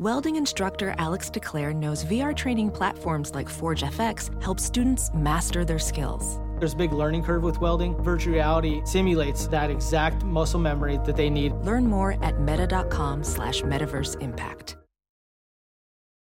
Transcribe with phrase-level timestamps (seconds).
[0.00, 5.78] Welding instructor Alex DeClaire knows VR training platforms like Forge FX help students master their
[5.78, 6.40] skills.
[6.58, 7.94] There's a big learning curve with welding.
[8.02, 11.52] Virtual reality simulates that exact muscle memory that they need.
[11.62, 14.76] Learn more at meta.com slash metaverse impact.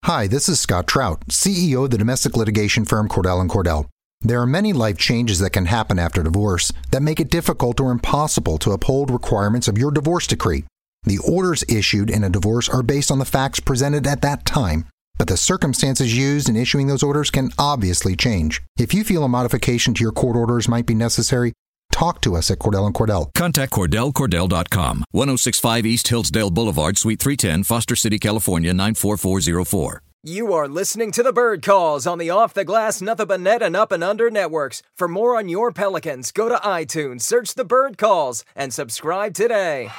[0.04, 3.86] Hi, this is Scott Trout, CEO of the domestic litigation firm Cordell & Cordell.
[4.20, 7.90] There are many life changes that can happen after divorce that make it difficult or
[7.92, 10.64] impossible to uphold requirements of your divorce decree.
[11.04, 14.86] The orders issued in a divorce are based on the facts presented at that time,
[15.18, 18.62] but the circumstances used in issuing those orders can obviously change.
[18.78, 21.52] If you feel a modification to your court orders might be necessary,
[21.92, 23.32] talk to us at Cordell and Cordell.
[23.34, 30.00] Contact CordellCordell.com, 1065 East Hillsdale Boulevard, Suite 310, Foster City, California, 94404.
[30.26, 33.60] You are listening to the Bird Calls on the Off the Glass, Nothing But Net,
[33.60, 34.82] and Up and Under networks.
[34.96, 39.90] For more on your Pelicans, go to iTunes, search the Bird Calls, and subscribe today.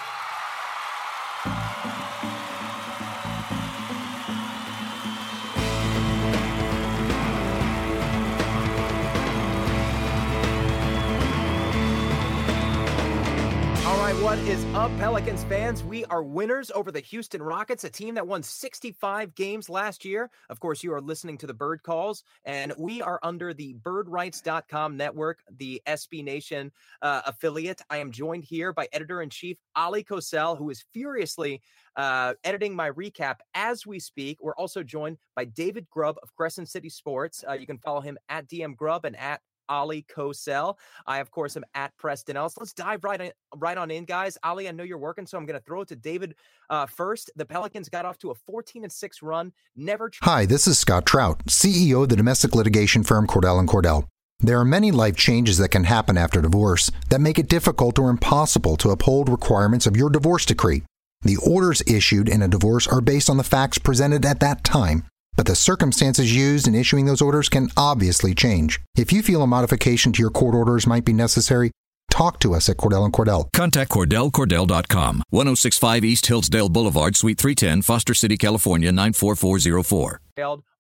[14.46, 15.84] Is up, Pelicans fans?
[15.84, 20.30] We are winners over the Houston Rockets, a team that won 65 games last year.
[20.52, 24.98] Of course, you are listening to the Bird Calls, and we are under the birdwrites.com
[24.98, 27.82] network, the SB Nation uh, affiliate.
[27.90, 31.64] I am joined here by editor in chief Oleh Kosel, who is furiously
[31.96, 34.38] uh, editing my recap as we speak.
[34.44, 37.44] We're also joined by David Grubb of Crescent City Sports.
[37.50, 40.78] Uh, you can follow him at DM Grubb and at Oleh Kosel.
[41.06, 42.58] I, of course, am at Preston Ellis.
[42.58, 44.38] Let's dive right on, right on in, guys.
[44.44, 46.36] Ali, I know you're working, so I'm going to throw it to David
[46.70, 47.32] uh, first.
[47.36, 49.52] The Pelicans got off to a 14 and 6 run.
[49.76, 50.12] Never.
[50.22, 54.08] Hi, this is Scott Trout, CEO of the domestic litigation firm Cordell & Cordell.
[54.40, 58.10] There are many life changes that can happen after divorce that make it difficult or
[58.10, 60.84] impossible to uphold requirements of your divorce decree.
[61.22, 65.06] The orders issued in a divorce are based on the facts presented at that time,
[65.36, 68.82] but the circumstances used in issuing those orders can obviously change.
[68.98, 71.72] If you feel a modification to your court orders might be necessary,
[72.10, 73.52] talk to us at Cordell and Cordell.
[73.52, 80.22] Contact CordellCordell.com, 1065 East Hillsdale Boulevard, Suite 310, Foster City, California, 94404.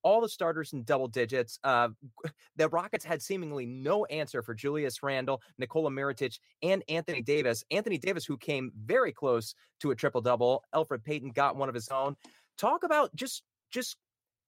[0.03, 1.57] All the starters in double digits.
[1.63, 1.89] Uh,
[2.55, 7.63] the Rockets had seemingly no answer for Julius Randle, Nikola Mirotic, and Anthony Davis.
[7.71, 10.63] Anthony Davis, who came very close to a triple double.
[10.75, 12.15] Elfrid Payton got one of his own.
[12.57, 13.41] Talk about just
[13.71, 13.97] just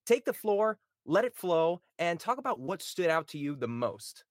[0.08, 3.68] take the floor, let it flow, and talk about what stood out to you the
[3.68, 4.24] most.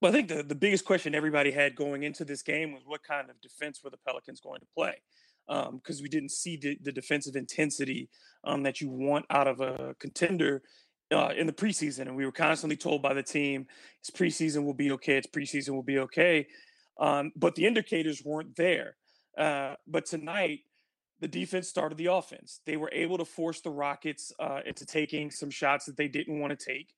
[0.00, 3.02] Well, I think the, the biggest question everybody had going into this game was what
[3.02, 4.94] kind of defense were the Pelicans going to play?
[5.46, 8.08] Because um, we didn't see the, the defensive intensity
[8.44, 10.62] um, that you want out of a contender
[11.12, 12.02] uh, in the preseason.
[12.02, 13.66] And we were constantly told by the team,
[13.98, 16.46] it's preseason will be okay, it's preseason will be okay.
[16.98, 18.96] Um, but the indicators weren't there.
[19.36, 20.60] Uh, but tonight,
[21.20, 22.60] the defense started the offense.
[22.66, 26.40] They were able to force the Rockets uh, into taking some shots that they didn't
[26.40, 26.94] want to take.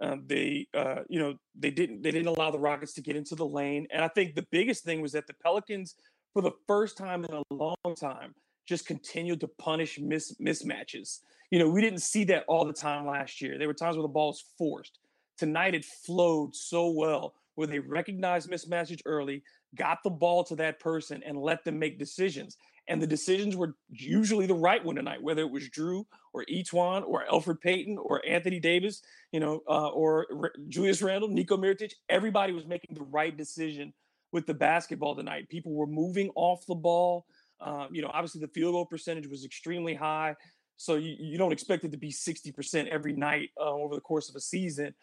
[0.00, 3.34] Um, they, uh, you know, they didn't they didn't allow the Rockets to get into
[3.34, 3.86] the lane.
[3.92, 5.94] And I think the biggest thing was that the Pelicans,
[6.32, 8.34] for the first time in a long time,
[8.66, 11.20] just continued to punish mis- mismatches.
[11.50, 13.58] You know, we didn't see that all the time last year.
[13.58, 14.98] There were times where the ball was forced.
[15.38, 19.42] Tonight it flowed so well where they recognized mismatches early,
[19.74, 22.56] got the ball to that person, and let them make decisions
[22.88, 27.06] and the decisions were usually the right one tonight, whether it was Jrue or E'Twaun
[27.06, 31.92] or Elfrid Payton or Anthony Davis, you know, uh, or R- Julius Randle, Nico Mirotic.
[32.08, 33.92] Everybody was making the right decision
[34.32, 35.48] with the basketball tonight.
[35.48, 37.26] People were moving off the ball.
[37.60, 40.34] Um, you know, obviously the field goal percentage was extremely high,
[40.76, 44.28] so you, you don't expect it to be 60% every night uh, over the course
[44.28, 44.94] of a season.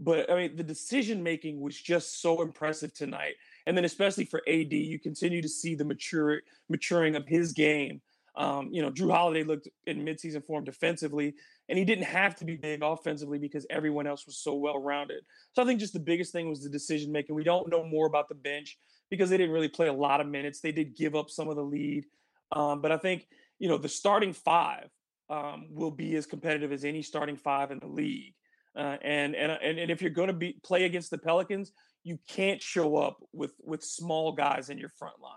[0.00, 3.34] But I mean, the decision making was just so impressive tonight.
[3.68, 6.40] And then especially for AD, you continue to see the mature
[6.70, 8.00] maturing of his game.
[8.34, 11.34] Um, you know, Jrue Holiday looked in midseason form defensively,
[11.68, 15.22] and he didn't have to be big offensively because everyone else was so well rounded.
[15.54, 17.34] So I think just the biggest thing was the decision making.
[17.34, 18.78] We don't know more about the bench
[19.10, 20.60] because they didn't really play a lot of minutes.
[20.60, 22.06] They did give up some of the lead,
[22.52, 23.26] um, but I think
[23.58, 24.88] you know the starting five
[25.28, 28.32] um, will be as competitive as any starting five in the league.
[28.76, 31.72] Uh, and, and and and if you're going to be play against the Pelicans,
[32.04, 35.34] you can't show up with with small guys in your front line.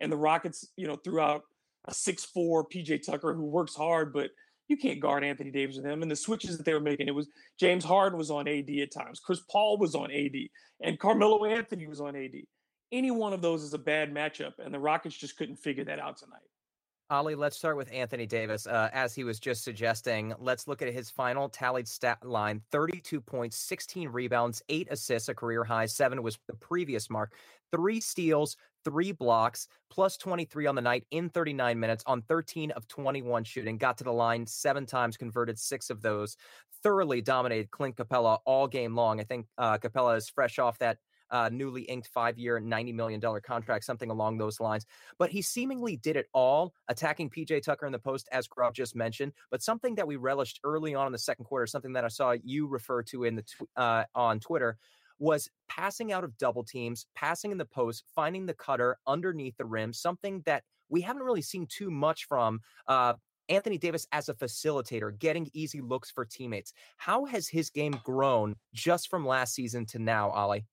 [0.00, 1.42] And the Rockets, you know, threw out
[1.86, 4.30] a six four PJ Tucker who works hard, but
[4.68, 6.02] you can't guard Anthony Davis with him.
[6.02, 8.92] And the switches that they were making, it was James Harden was on AD at
[8.92, 10.34] times, Chris Paul was on AD,
[10.82, 12.34] and Carmelo Anthony was on AD.
[12.92, 15.98] Any one of those is a bad matchup, and the Rockets just couldn't figure that
[15.98, 16.40] out tonight.
[17.08, 18.66] Ali, let's start with Anthony Davis.
[18.66, 23.20] Uh, as he was just suggesting, let's look at his final tallied stat line 32
[23.20, 25.86] points, 16 rebounds, eight assists, a career high.
[25.86, 27.32] Seven was the previous mark,
[27.70, 32.88] three steals, three blocks, plus 23 on the night in 39 minutes on 13 of
[32.88, 33.78] 21 shooting.
[33.78, 36.36] Got to the line seven times, converted six of those.
[36.82, 39.20] Thoroughly dominated Clint Capela all game long.
[39.20, 40.98] I think uh, Capela is fresh off that
[41.30, 44.86] uh, newly inked five year, $90 million contract, something along those lines.
[45.18, 48.94] But he seemingly did it all, attacking PJ Tucker in the post, as Grubb just
[48.96, 49.32] mentioned.
[49.50, 52.34] But something that we relished early on in the second quarter, something that I saw
[52.42, 54.76] you refer to in the tw- uh, on Twitter,
[55.18, 59.64] was passing out of double teams, passing in the post, finding the cutter underneath the
[59.64, 62.60] rim, something that we haven't really seen too much from.
[62.86, 63.14] Uh,
[63.48, 66.72] Anthony Davis as a facilitator, getting easy looks for teammates.
[66.96, 70.64] How has his game grown just from last season to now, Ollie?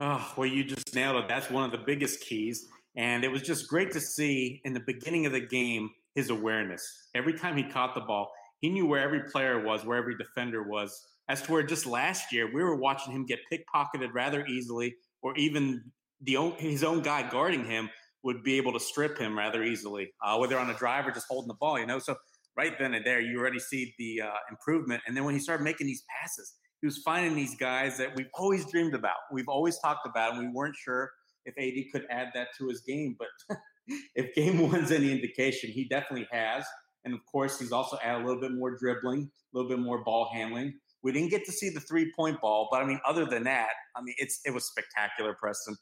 [0.00, 1.28] Oh, well, you just nailed it.
[1.28, 2.66] That's one of the biggest keys.
[2.96, 7.08] And it was just great to see in the beginning of the game his awareness.
[7.14, 10.62] Every time he caught the ball, he knew where every player was, where every defender
[10.62, 11.06] was.
[11.28, 15.36] As to where just last year we were watching him get pickpocketed rather easily, or
[15.36, 15.84] even
[16.22, 17.88] the his own guy guarding him
[18.22, 21.26] would be able to strip him rather easily, uh, whether on a drive or just
[21.28, 21.78] holding the ball.
[21.78, 22.16] You know, so
[22.56, 25.02] right then and there you already see the uh, improvement.
[25.06, 28.30] And then when he started making these passes, he was finding these guys that we've
[28.34, 29.16] always dreamed about.
[29.32, 31.10] We've always talked about, and we weren't sure
[31.44, 33.16] if AD could add that to his game.
[33.18, 33.56] But
[34.14, 36.64] if game one's any indication, he definitely has.
[37.04, 40.02] And of course, he's also added a little bit more dribbling, a little bit more
[40.04, 40.78] ball handling.
[41.02, 43.70] We didn't get to see the three point ball, but I mean, other than that,
[43.96, 45.76] I mean, it's it was spectacular, Preston.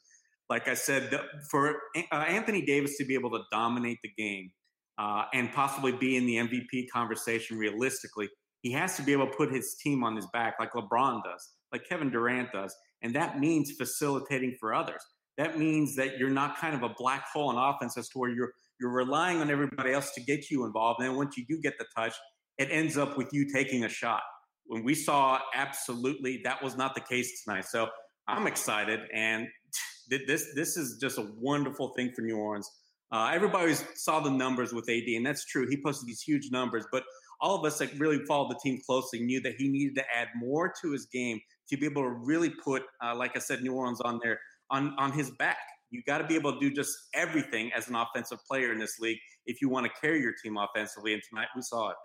[0.49, 1.19] Like I said,
[1.51, 1.75] for
[2.11, 4.51] uh, Anthony Davis to be able to dominate the game
[4.97, 8.29] uh, and possibly be in the MVP conversation realistically,
[8.61, 11.49] he has to be able to put his team on his back like LeBron does,
[11.71, 12.75] like Kevin Durant does.
[13.01, 15.01] And that means facilitating for others.
[15.37, 18.29] That means that you're not kind of a black hole in offense as to where
[18.29, 21.01] you're you're relying on everybody else to get you involved.
[21.01, 22.13] And then once you do get the touch,
[22.57, 24.21] it ends up with you taking a shot.
[24.67, 27.65] When we saw absolutely that was not the case tonight.
[27.65, 27.87] So
[28.27, 29.47] I'm excited, and
[30.09, 32.69] this this is just a wonderful thing for New Orleans.
[33.11, 35.67] Uh, everybody saw the numbers with AD, and that's true.
[35.67, 37.03] He posted these huge numbers, but
[37.41, 40.27] all of us that really followed the team closely knew that he needed to add
[40.37, 41.39] more to his game
[41.69, 44.39] to be able to really put, uh, like I said, New Orleans on there
[44.69, 45.57] on on his back.
[45.91, 48.99] You got to be able to do just everything as an offensive player in this
[48.99, 51.13] league if you want to carry your team offensively.
[51.13, 51.95] And tonight we saw it.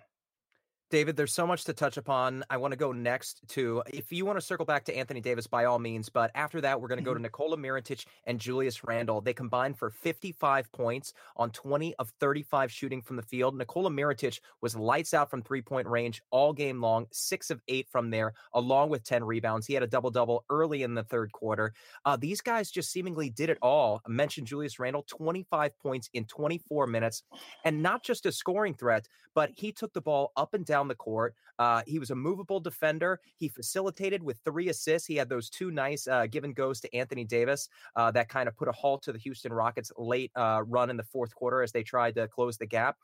[0.94, 2.44] David, there's so much to touch upon.
[2.48, 5.48] I want to go next to, if you want to circle back to Anthony Davis,
[5.48, 6.08] by all means.
[6.08, 7.24] But after that, we're going to go to mm-hmm.
[7.24, 9.20] Nikola Mirotic and Julius Randle.
[9.20, 13.58] They combined for 55 points on 20 of 35 shooting from the field.
[13.58, 17.88] Nikola Mirotic was lights out from three point range all game long, six of eight
[17.90, 19.66] from there, along with 10 rebounds.
[19.66, 21.72] He had a double double early in the third quarter.
[22.04, 24.00] Uh, these guys just seemingly did it all.
[24.06, 27.24] I mentioned Julius Randle, 25 points in 24 minutes,
[27.64, 30.88] and not just a scoring threat, but he took the ball up and down down
[30.88, 31.34] the court.
[31.58, 33.20] Uh, he was a movable defender.
[33.36, 35.06] He facilitated with three assists.
[35.06, 38.68] He had those two nice uh, goes to Anthony Davis uh, that kind of put
[38.68, 41.82] a halt to the Houston Rockets' late uh, run in the fourth quarter as they
[41.82, 42.96] tried to close the gap.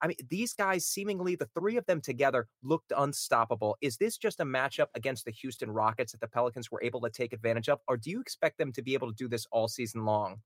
[0.00, 3.76] I mean, these guys seemingly, the three of them together, looked unstoppable.
[3.80, 7.10] Is this just a matchup against the Houston Rockets that the Pelicans were able to
[7.10, 9.66] take advantage of, or do you expect them to be able to do this all
[9.66, 10.36] season long?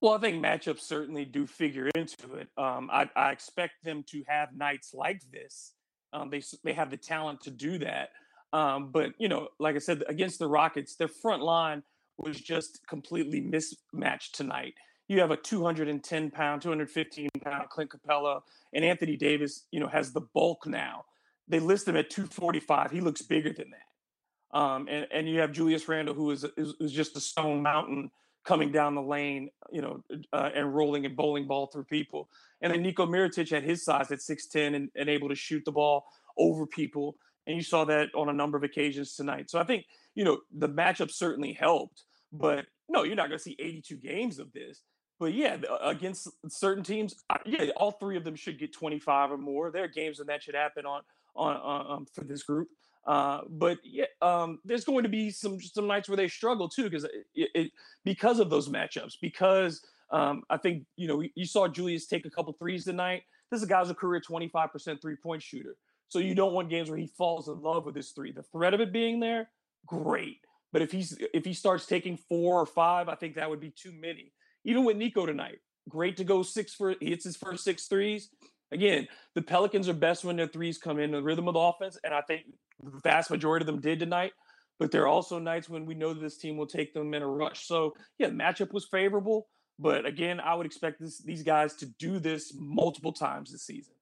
[0.00, 2.48] Well, I think matchups certainly do figure into it.
[2.56, 5.72] Um, I, I, expect them to have nights like this.
[6.12, 8.10] Um, they they have the talent to do that.
[8.52, 11.82] Um, but you know, like I said, against the Rockets, their front line
[12.16, 14.74] was just completely mismatched tonight.
[15.08, 19.66] You have a 210 pound, 215 pound Clint Capela, and Anthony Davis.
[19.72, 21.06] You know, has the bulk now.
[21.48, 22.92] They list him at 245.
[22.92, 24.58] He looks bigger than that.
[24.58, 28.10] Um, and and you have Julius Randle, who is, is, is just a stone mountain
[28.44, 30.02] coming down the lane, you know,
[30.32, 32.28] uh, and rolling and bowling ball through people.
[32.60, 35.72] And then Nico Mirotic at his size at 6'10 and, and able to shoot the
[35.72, 37.16] ball over people.
[37.46, 39.50] And you saw that on a number of occasions tonight.
[39.50, 42.04] So I think, you know, the matchup certainly helped.
[42.32, 44.82] But no, you're not going to see 82 games of this.
[45.18, 49.70] But yeah, against certain teams, yeah, all three of them should get 25 or more.
[49.70, 51.02] There are games when that should happen on
[51.38, 52.68] on, um, for this group.
[53.06, 56.84] Uh, but yeah, um, there's going to be some some nights where they struggle too
[56.84, 57.04] because
[57.34, 57.72] it, it,
[58.04, 59.14] because of those matchups.
[59.22, 59.80] Because
[60.10, 63.22] um, I think you know you saw Julius take a couple threes tonight.
[63.50, 65.76] This is a guy's a career 25% three point shooter.
[66.08, 68.32] So you don't want games where he falls in love with his three.
[68.32, 69.50] The threat of it being there,
[69.86, 70.40] great.
[70.72, 73.70] But if he's if he starts taking four or five, I think that would be
[73.70, 74.32] too many.
[74.64, 78.28] Even with Nico tonight, great to go six for he hits his first six threes.
[78.70, 81.98] Again, the Pelicans are best when their threes come in the rhythm of the offense,
[82.04, 82.42] and I think
[82.82, 84.32] the vast majority of them did tonight.
[84.78, 87.26] But there are also nights when we know this team will take them in a
[87.26, 87.66] rush.
[87.66, 89.48] So yeah, the matchup was favorable.
[89.78, 93.94] But again, I would expect this, these guys to do this multiple times this season.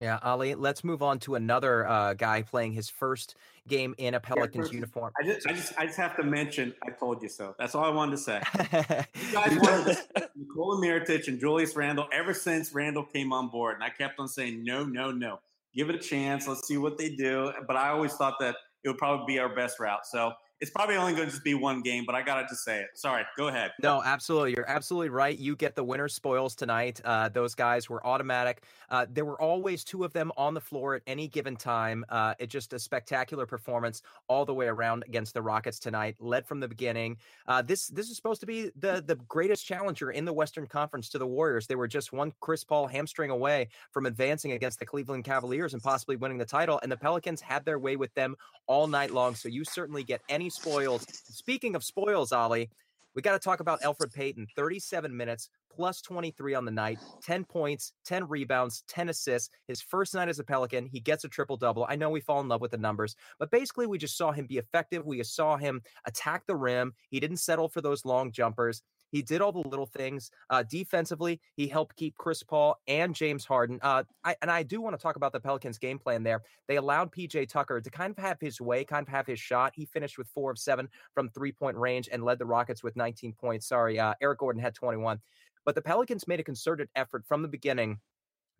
[0.00, 3.34] Yeah, Ali, let's move on to another uh, guy playing his first
[3.68, 5.12] game in a Pelicans first, uniform.
[5.20, 6.74] I just, I just, I just have to mention.
[6.82, 7.54] I told you so.
[7.58, 8.42] That's all I wanted to say.
[8.56, 9.98] you guys wanted
[10.34, 14.26] Nikola Mirotic and Julius Randle ever since Randle came on board, and I kept on
[14.26, 15.40] saying no, no, no.
[15.74, 16.48] Give it a chance.
[16.48, 17.52] Let's see what they do.
[17.66, 20.06] But I always thought that it would probably be our best route.
[20.06, 22.64] So it's probably only going to just be one game, but I got to just
[22.64, 22.88] say it.
[22.94, 23.72] Sorry, go ahead.
[23.82, 24.54] No, absolutely.
[24.54, 25.38] You're absolutely right.
[25.38, 27.00] You get the winner spoils tonight.
[27.02, 28.64] Uh, those guys were automatic.
[28.90, 32.04] Uh, there were always two of them on the floor at any given time.
[32.10, 36.16] Uh, it just a spectacular performance all the way around against the Rockets tonight.
[36.20, 37.16] Led from the beginning.
[37.46, 41.08] Uh, this this is supposed to be the the greatest challenger in the Western Conference
[41.10, 41.66] to the Warriors.
[41.66, 45.82] They were just one Chris Paul hamstring away from advancing against the Cleveland Cavaliers and
[45.82, 46.78] possibly winning the title.
[46.82, 48.36] And the Pelicans had their way with them
[48.66, 49.34] all night long.
[49.34, 51.06] So you certainly get any spoils.
[51.24, 52.70] Speaking of spoils, Ollie,
[53.14, 54.46] we got to talk about Elfrid Payton.
[54.54, 59.50] 37 minutes plus 23 on the night, 10 points, 10 rebounds, 10 assists.
[59.66, 61.86] His first night as a Pelican, he gets a triple double.
[61.88, 64.46] I know we fall in love with the numbers, but basically we just saw him
[64.46, 65.06] be effective.
[65.06, 66.92] We saw him attack the rim.
[67.08, 68.82] He didn't settle for those long jumpers.
[69.10, 70.30] He did all the little things.
[70.48, 73.78] Uh, defensively, he helped keep Chris Paul and James Harden.
[73.82, 76.42] Uh, I, and I do want to talk about the Pelicans' game plan there.
[76.68, 79.72] They allowed PJ Tucker to kind of have his way, kind of have his shot.
[79.74, 82.96] He finished with four of seven from three point range and led the Rockets with
[82.96, 83.66] 19 points.
[83.66, 85.20] Sorry, uh, Eric Gordon had 21.
[85.64, 87.98] But the Pelicans made a concerted effort from the beginning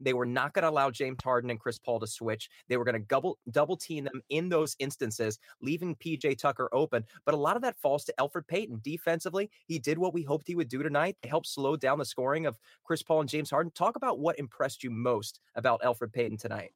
[0.00, 2.49] they were not going to allow James Harden and Chris Paul to switch.
[2.69, 7.04] They were going to double double team them in those instances, leaving PJ Tucker open.
[7.25, 8.80] But a lot of that falls to Elfrid Payton.
[8.83, 11.16] Defensively, he did what we hoped he would do tonight.
[11.23, 13.73] He helped slow down the scoring of Chris Paul and James Harden.
[13.73, 16.73] Talk about what impressed you most about Elfrid Payton tonight.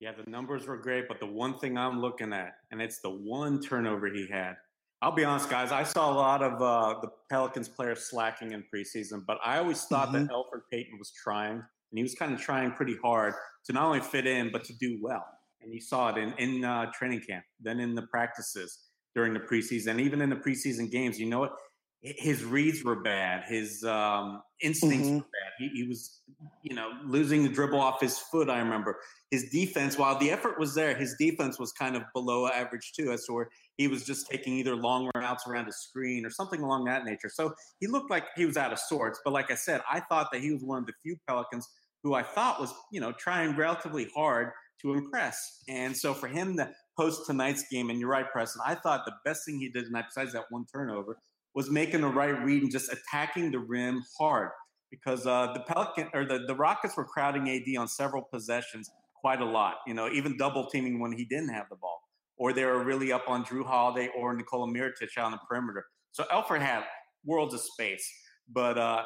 [0.00, 3.10] Yeah, the numbers were great, but the one thing I'm looking at, and it's the
[3.10, 4.56] one turnover he had.
[5.00, 5.72] I'll be honest, guys.
[5.72, 9.82] I saw a lot of uh, the Pelicans players slacking in preseason, but I always
[9.84, 10.26] thought mm-hmm.
[10.26, 13.34] that Elfrid Payton was trying and he was kind of trying pretty hard
[13.66, 15.24] to not only fit in but to do well.
[15.60, 18.78] And you saw it in in uh, training camp, then in the practices
[19.14, 21.20] during the preseason, and even in the preseason games.
[21.20, 21.52] You know what?
[22.00, 23.44] His reads were bad.
[23.46, 25.18] His um, instincts mm-hmm.
[25.18, 25.52] were bad.
[25.60, 26.20] He, he was,
[26.64, 28.50] you know, losing the dribble off his foot.
[28.50, 28.98] I remember
[29.30, 29.96] his defense.
[29.96, 33.12] While the effort was there, his defense was kind of below average too.
[33.12, 36.60] As to where he was just taking either long routes around a screen or something
[36.60, 37.30] along that nature.
[37.32, 39.20] So he looked like he was out of sorts.
[39.24, 41.68] But like I said, I thought that he was one of the few Pelicans
[42.02, 44.50] who I thought was, you know, trying relatively hard
[44.82, 45.62] to impress.
[45.68, 49.14] And so for him to post tonight's game, and you're right, Preston, I thought the
[49.24, 51.18] best thing he did tonight, besides that one turnover,
[51.54, 54.50] was making the right read and just attacking the rim hard.
[54.90, 58.90] Because uh, the Pelican or the, the Rockets were crowding AD on several possessions
[59.22, 62.02] quite a lot, you know, even double teaming when he didn't have the ball.
[62.36, 65.84] Or they were really up on Jrue Holiday or Nikola Mirotic on the perimeter.
[66.10, 66.82] So Elfrid had
[67.24, 68.06] worlds of space.
[68.48, 69.02] But uh,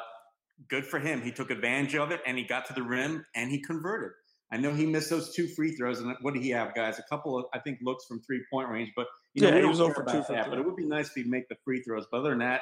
[0.69, 1.21] good for him.
[1.21, 4.11] He took advantage of it and he got to the rim and he converted.
[4.51, 6.99] I know he missed those two free throws, and what did he have, guys?
[6.99, 9.65] A couple of I think looks from three point range, but you know, yeah, he
[9.65, 10.49] was over two for that.
[10.49, 12.05] But it would be nice if he make the free throws.
[12.09, 12.61] But other than that,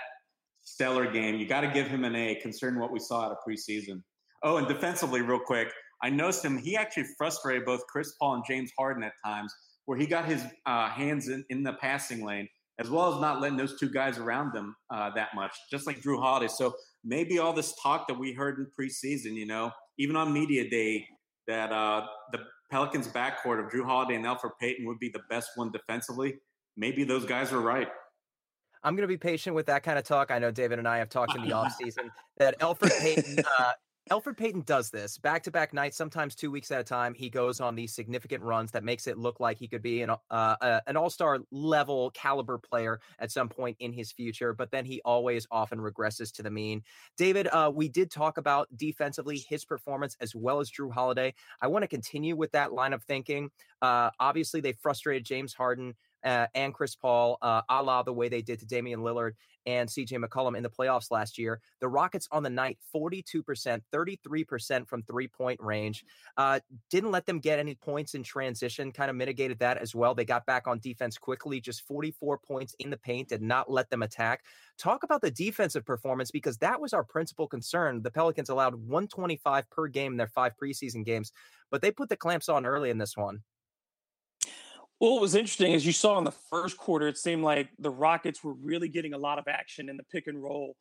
[0.66, 1.36] stellar game.
[1.36, 4.02] You got to give him an A, considering what we saw out of preseason.
[4.44, 5.72] Oh, and defensively, real quick,
[6.04, 6.58] I noticed him.
[6.58, 9.54] He actually frustrated both Chris Paul and James Harden at times,
[9.86, 12.48] where he got his uh, hands in, in the passing lane,
[12.80, 16.02] as well as not letting those two guys around them uh, that much, just like
[16.02, 16.48] Jrue Holiday.
[16.48, 20.70] So maybe all this talk that we heard in preseason, you know, even on media
[20.70, 21.08] day,
[21.48, 22.40] that uh, the
[22.72, 26.36] Pelicans' backcourt of Jrue Holiday and Elfrid Payton would be the best one defensively.
[26.76, 27.88] Maybe those guys are right.
[28.84, 30.32] I'm going to be patient with that kind of talk.
[30.32, 33.72] I know David and I have talked in the offseason that Elfrid Payton uh,
[34.12, 37.16] Elfrid Payton does this back to back nights, sometimes two weeks at a time.
[37.16, 40.12] He goes on these significant runs that makes it look like he could be an
[40.12, 44.70] uh, uh, an all star level caliber player at some point in his future, but
[44.70, 46.84] then he always often regresses to the mean.
[47.18, 51.34] David, uh, we did talk about defensively his performance as well as Jrue Holiday.
[51.60, 53.50] I want to continue with that line of thinking.
[53.82, 55.96] Uh, obviously, they frustrated James Harden
[56.26, 59.34] uh, and Chris Paul, uh, a la the way they did to Damian Lillard
[59.66, 61.62] and CJ McCollum in the playoffs last year.
[61.80, 66.04] The Rockets on the night, 42%, 33% from three point range.
[66.38, 70.16] Uh, didn't let them get any points in transition, kind of mitigated that as well.
[70.16, 73.90] They got back on defense quickly, just 44 points in the paint, did not let
[73.90, 74.44] them attack.
[74.78, 78.02] Talk about the defensive performance because that was our principal concern.
[78.02, 81.32] The Pelicans allowed 125 per game in their five preseason games,
[81.72, 83.42] but they put the clamps on early in this one.
[85.00, 87.90] Well, what was interesting is you saw in the first quarter, it seemed like the
[87.90, 90.76] Rockets were really getting a lot of action in the pick and roll.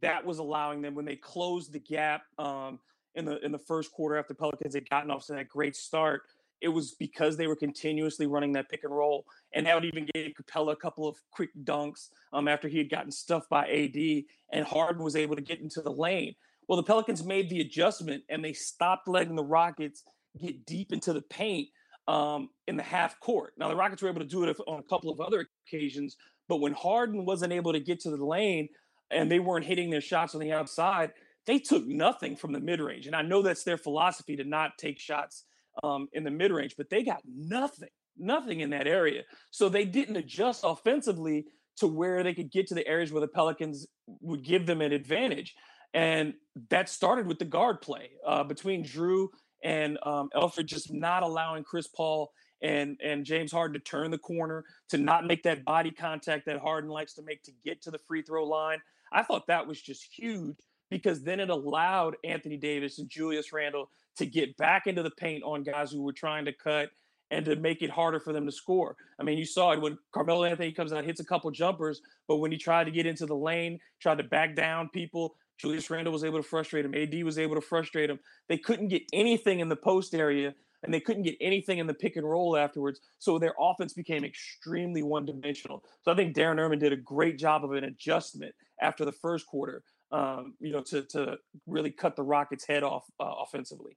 [0.00, 2.78] That was allowing them when they closed the gap um,
[3.16, 6.22] in the in the first quarter after Pelicans had gotten off to that great start.
[6.60, 10.06] It was because they were continuously running that pick and roll, and that would even
[10.14, 14.24] gave Capela a couple of quick dunks um, after he had gotten stuffed by AD,
[14.52, 16.34] and Harden was able to get into the lane.
[16.68, 20.04] Well, the Pelicans made the adjustment and they stopped letting the Rockets
[20.38, 21.68] get deep into the paint
[22.08, 23.52] um, in the half court.
[23.58, 26.16] Now the Rockets were able to do it on a couple of other occasions,
[26.48, 28.68] but when Harden wasn't able to get to the lane
[29.10, 31.12] and they weren't hitting their shots on the outside,
[31.46, 33.06] they took nothing from the mid range.
[33.06, 35.44] And I know that's their philosophy to not take shots
[35.84, 39.22] um, in the mid range, but they got nothing, nothing in that area.
[39.50, 41.46] So they didn't adjust offensively
[41.76, 43.86] to where they could get to the areas where the Pelicans
[44.20, 45.54] would give them an advantage.
[45.94, 46.34] And
[46.70, 49.28] that started with the guard play uh, between Jrue
[49.62, 54.18] and um, Elfrid just not allowing Chris Paul and and James Harden to turn the
[54.18, 57.90] corner, to not make that body contact that Harden likes to make to get to
[57.90, 58.80] the free throw line.
[59.12, 60.56] I thought that was just huge
[60.90, 65.44] because then it allowed Anthony Davis and Julius Randle to get back into the paint
[65.44, 66.90] on guys who were trying to cut
[67.30, 68.96] and to make it harder for them to score.
[69.18, 72.36] I mean, you saw it when Carmelo Anthony comes out, hits a couple jumpers, but
[72.36, 76.12] when he tried to get into the lane, tried to back down people, Julius Randle
[76.12, 76.94] was able to frustrate him.
[76.94, 78.20] AD was able to frustrate him.
[78.48, 81.94] They couldn't get anything in the post area and they couldn't get anything in the
[81.94, 83.00] pick and roll afterwards.
[83.18, 85.82] So their offense became extremely one dimensional.
[86.02, 89.46] So I think Darren Erman did a great job of an adjustment after the first
[89.46, 91.36] quarter, um, you know, to, to
[91.66, 93.96] really cut the Rockets' head off uh, offensively.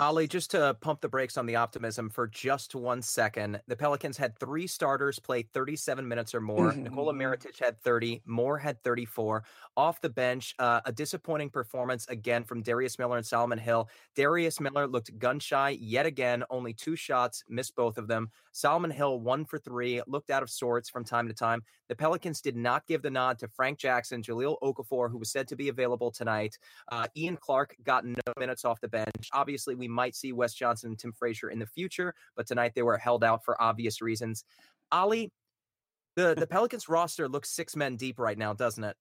[0.00, 4.16] Ali, just to pump the brakes on the optimism for just one second, the Pelicans
[4.16, 6.70] had three starters play 37 minutes or more.
[6.70, 6.84] Mm-hmm.
[6.84, 7.20] Nikola mm-hmm.
[7.20, 9.44] Mirotic had 30, Moore had 34.
[9.76, 13.90] Off the bench, uh, a disappointing performance again from Darius Miller and Solomon Hill.
[14.16, 18.30] Darius Miller looked gun shy yet again, only two shots, missed both of them.
[18.52, 21.62] Solomon Hill, one for three, looked out of sorts from time to time.
[21.90, 25.46] The Pelicans did not give the nod to Frank Jackson, Jahlil Okafor, who was said
[25.48, 26.56] to be available tonight.
[26.90, 29.28] Uh, Ian Clark got no minutes off the bench.
[29.32, 32.82] Obviously, we might see Wes Johnson and Tim Frazier in the future, but tonight they
[32.82, 34.44] were held out for obvious reasons.
[34.92, 35.30] Ali,
[36.16, 38.96] the, the Pelicans roster looks six men deep right now, doesn't it?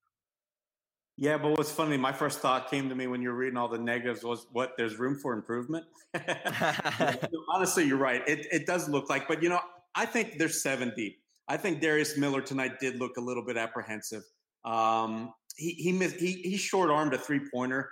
[1.18, 3.78] Yeah, but what's funny, my first thought came to me when you're reading all the
[3.78, 5.86] negatives was what there's room for improvement.
[7.54, 8.26] Honestly, you're right.
[8.26, 9.60] It, it does look like, but you know,
[9.96, 11.20] I think there's seven deep.
[11.50, 14.24] I think Darius Miller tonight did look a little bit apprehensive.
[14.64, 17.90] Um, he he missed, he he short armed a three pointer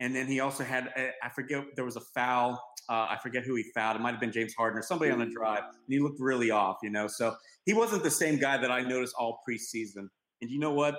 [0.00, 2.60] and then he also had, a, I forget, there was a foul.
[2.88, 3.96] Uh, I forget who he fouled.
[3.96, 5.62] It might have been James Harden or somebody on the drive.
[5.62, 7.06] And he looked really off, you know.
[7.06, 10.08] So he wasn't the same guy that I noticed all preseason.
[10.40, 10.98] And you know what?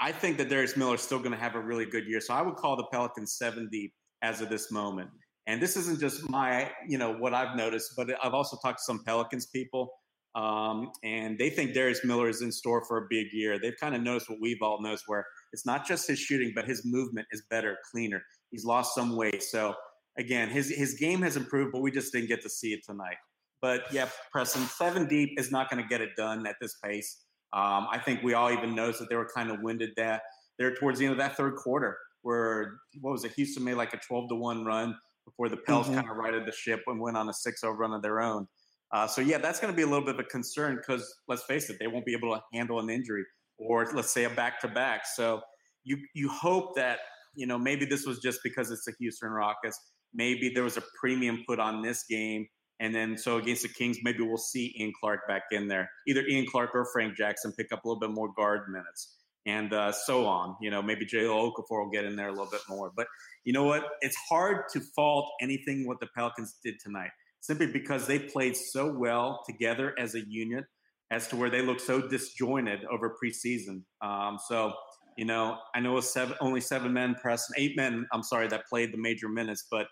[0.00, 2.20] I think that Darius Miller is still going to have a really good year.
[2.20, 5.10] So I would call the Pelicans seven deep as of this moment.
[5.46, 8.84] And this isn't just my, you know, what I've noticed, but I've also talked to
[8.84, 9.92] some Pelicans people,
[10.34, 13.58] um, and they think Darius Miller is in store for a big year.
[13.58, 16.66] They've kind of noticed what we've all noticed, where it's not just his shooting, but
[16.66, 18.22] his movement is better, cleaner.
[18.50, 19.42] He's lost some weight.
[19.42, 19.74] So
[20.18, 23.16] again, his his game has improved, but we just didn't get to see it tonight.
[23.60, 27.24] But yeah, Preston, seven deep is not going to get it done at this pace.
[27.52, 30.22] Um, I think we all even noticed that they were kind of winded that
[30.58, 33.32] there towards the end of that third quarter, where what was it?
[33.32, 35.96] Houston made like a twelve to one run before the Pels mm-hmm.
[35.96, 38.46] kind of righted the ship and went on a 6-0 run of their own.
[38.92, 41.44] Uh, so yeah, that's going to be a little bit of a concern because let's
[41.44, 43.24] face it, they won't be able to handle an injury
[43.58, 45.06] or let's say a back to back.
[45.06, 45.40] So
[45.84, 47.00] you you hope that
[47.34, 49.78] you know maybe this was just because it's the Houston Rockets.
[50.14, 52.46] Maybe there was a premium put on this game,
[52.80, 55.90] and then so against the Kings, maybe we'll see Ian Clark back in there.
[56.06, 59.72] Either Ian Clark or Frank Jackson pick up a little bit more guard minutes, and
[59.72, 60.56] uh, so on.
[60.60, 62.92] You know, maybe Jahlil Okafor will get in there a little bit more.
[62.94, 63.06] But
[63.44, 63.84] you know what?
[64.00, 67.10] It's hard to fault anything what the Pelicans did tonight,
[67.40, 70.64] simply because they played so well together as a unit
[71.12, 73.82] as to where they look so disjointed over preseason.
[74.00, 74.72] Um, so,
[75.18, 78.66] you know, I know it's seven, only seven men press, eight men, I'm sorry, that
[78.66, 79.88] played the major minutes, but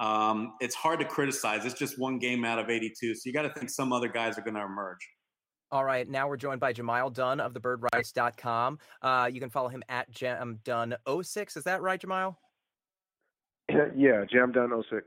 [0.00, 1.66] um, it's hard to criticize.
[1.66, 3.14] It's just one game out of 82.
[3.14, 5.06] So you got to think some other guys are going to emerge.
[5.70, 8.78] All right, now we're joined by Jamal Dunn of thebirdwrites.com.
[9.02, 11.56] Uh, you can follow him at jamdunn06.
[11.56, 12.38] Is that right, Jamal?
[13.68, 15.02] Yeah, jamdunn06.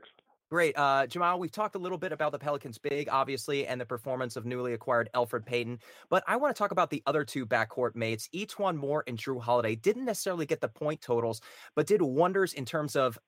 [0.50, 0.78] Great.
[0.78, 4.34] Uh, Jamal, we've talked a little bit about the Pelicans' big, obviously, and the performance
[4.34, 5.78] of newly acquired Elfrid Payton.
[6.08, 8.30] But I want to talk about the other two backcourt mates.
[8.34, 11.42] E'Twaun Moore and Jrue Holiday didn't necessarily get the point totals,
[11.76, 13.18] but did wonders in terms of,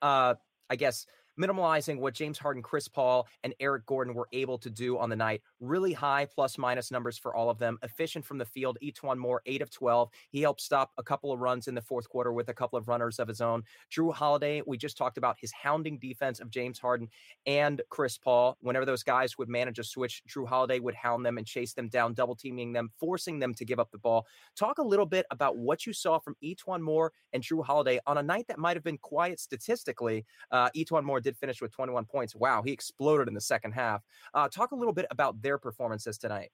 [0.00, 0.34] uh,
[0.70, 1.04] I guess,
[1.38, 5.16] minimalizing what James Harden, Chris Paul, and Eric Gordon were able to do on the
[5.16, 5.42] night.
[5.60, 7.78] Really high plus minus numbers for all of them.
[7.82, 8.78] Efficient from the field.
[8.82, 10.10] E'Twaun Moore, 8 of 12.
[10.30, 12.88] He helped stop a couple of runs in the fourth quarter with a couple of
[12.88, 13.62] runners of his own.
[13.90, 17.08] Jrue Holiday, we just talked about his hounding defense of James Harden
[17.46, 18.56] and Chris Paul.
[18.60, 21.88] Whenever those guys would manage a switch, Jrue Holiday would hound them and chase them
[21.88, 24.26] down, double teaming them, forcing them to give up the ball.
[24.56, 28.18] Talk a little bit about what you saw from E'Twaun Moore and Jrue Holiday on
[28.18, 30.24] a night that might have been quiet statistically.
[30.50, 32.34] Uh, E'Twaun Moore did finish with 21 points.
[32.34, 34.02] Wow, he exploded in the second half.
[34.34, 36.50] Uh, talk a little bit about their performances tonight.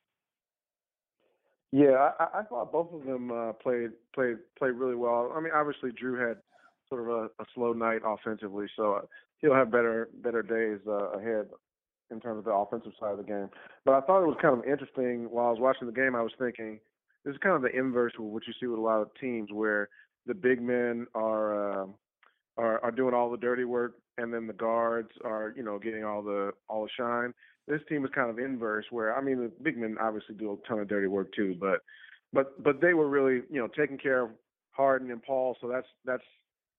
[1.72, 5.32] Yeah, I, I thought both of them uh, played played played really well.
[5.34, 6.38] I mean, obviously Jrue had
[6.88, 8.66] sort of a, a slow night offensively.
[8.76, 9.00] So uh,
[9.38, 11.46] he'll have better better days uh, ahead
[12.10, 13.48] in terms of the offensive side of the game.
[13.84, 16.14] But I thought it was kind of interesting while I was watching the game.
[16.14, 16.80] I was thinking
[17.24, 19.50] this is kind of the inverse of what you see with a lot of teams
[19.52, 19.88] where
[20.26, 21.86] the big men are uh,
[22.56, 26.04] are, are doing all the dirty work, and then the guards are you know getting
[26.04, 27.32] all the all the shine.
[27.68, 30.68] This team is kind of inverse, where I mean the big men obviously do a
[30.68, 31.80] ton of dirty work too, but
[32.32, 34.30] but but they were really you know taking care of
[34.70, 36.24] Harden and Paul, so that's that's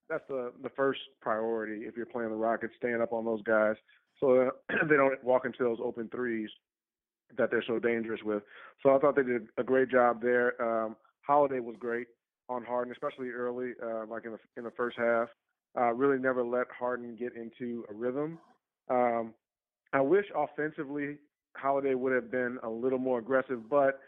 [0.08, 3.76] that's the the first priority if you're playing the Rockets, staying up on those guys
[4.20, 4.50] so
[4.88, 6.50] they don't walk into those open threes
[7.36, 8.42] that they're so dangerous with.
[8.82, 10.60] So I thought they did a great job there.
[10.62, 12.06] Um, Holiday was great
[12.48, 15.28] on Harden, especially early, uh, like in the in the first half.
[15.78, 18.38] Uh, really never let Harden get into a rhythm.
[18.88, 19.34] Um,
[19.92, 21.16] I wish offensively
[21.56, 24.00] Holiday would have been a little more aggressive, but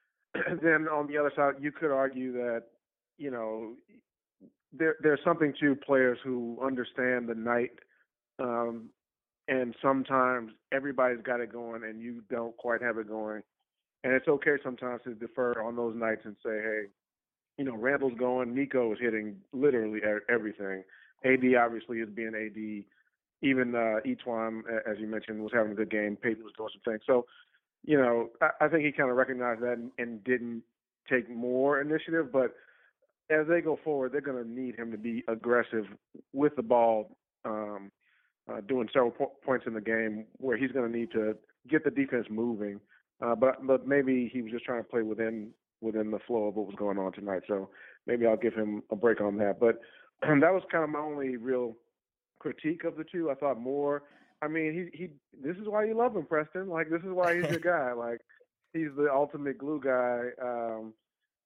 [0.62, 2.64] then on the other side, you could argue that
[3.16, 3.74] you know
[4.72, 7.72] there there's something to players who understand the night
[8.38, 8.90] um,
[9.48, 13.42] and sometimes everybody's got it going and you don't quite have it going.
[14.04, 16.82] And it's okay sometimes to defer on those nights and say, hey,
[17.56, 20.84] you know, Randle's going, Nico is hitting literally everything.
[21.24, 22.84] AD obviously is being AD.
[23.40, 26.16] Even uh, E'Twaun, as you mentioned, was having a good game.
[26.16, 27.02] Payton was doing some things.
[27.06, 27.26] So,
[27.84, 30.62] you know, I, I think he kind of recognized that and, and didn't
[31.08, 32.32] take more initiative.
[32.32, 32.54] But
[33.30, 35.84] as they go forward, they're going to need him to be aggressive
[36.32, 37.92] with the ball um,
[38.50, 41.36] uh, doing several po- points in the game where he's going to need to
[41.68, 42.80] get the defense moving.
[43.20, 45.50] Uh, but but maybe he was just trying to play within
[45.80, 47.42] within the flow of what was going on tonight.
[47.46, 47.68] So
[48.06, 49.60] maybe I'll give him a break on that.
[49.60, 49.80] But
[50.22, 51.76] that was kind of my only real
[52.38, 53.30] critique of the two.
[53.30, 54.02] I thought Moore.
[54.42, 55.08] I mean, he he.
[55.42, 56.68] This is why you love him, Preston.
[56.68, 57.92] Like this is why he's your guy.
[57.92, 58.20] Like
[58.72, 60.28] he's the ultimate glue guy.
[60.42, 60.92] Um,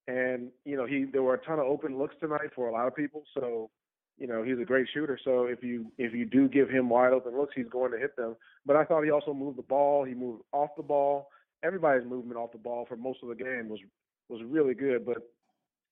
[0.08, 2.86] and you know, he there were a ton of open looks tonight for a lot
[2.86, 3.24] of people.
[3.34, 3.70] So
[4.18, 5.18] you know he's a great shooter.
[5.22, 8.16] So if you if you do give him wide open looks, he's going to hit
[8.16, 8.36] them.
[8.66, 10.04] But I thought he also moved the ball.
[10.04, 11.28] He moved off the ball.
[11.62, 13.80] Everybody's movement off the ball for most of the game was
[14.28, 15.06] was really good.
[15.06, 15.18] But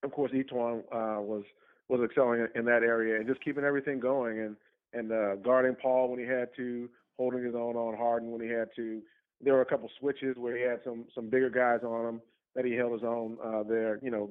[0.03, 1.45] of course, E'Twaun uh, was
[1.91, 4.57] was excelling in that area and just keeping everything going and
[4.93, 8.49] and uh, guarding Paul when he had to, holding his own on Harden when he
[8.49, 9.01] had to.
[9.41, 12.21] There were a couple switches where he had some some bigger guys on him
[12.55, 13.99] that he held his own uh, there.
[14.03, 14.31] You know,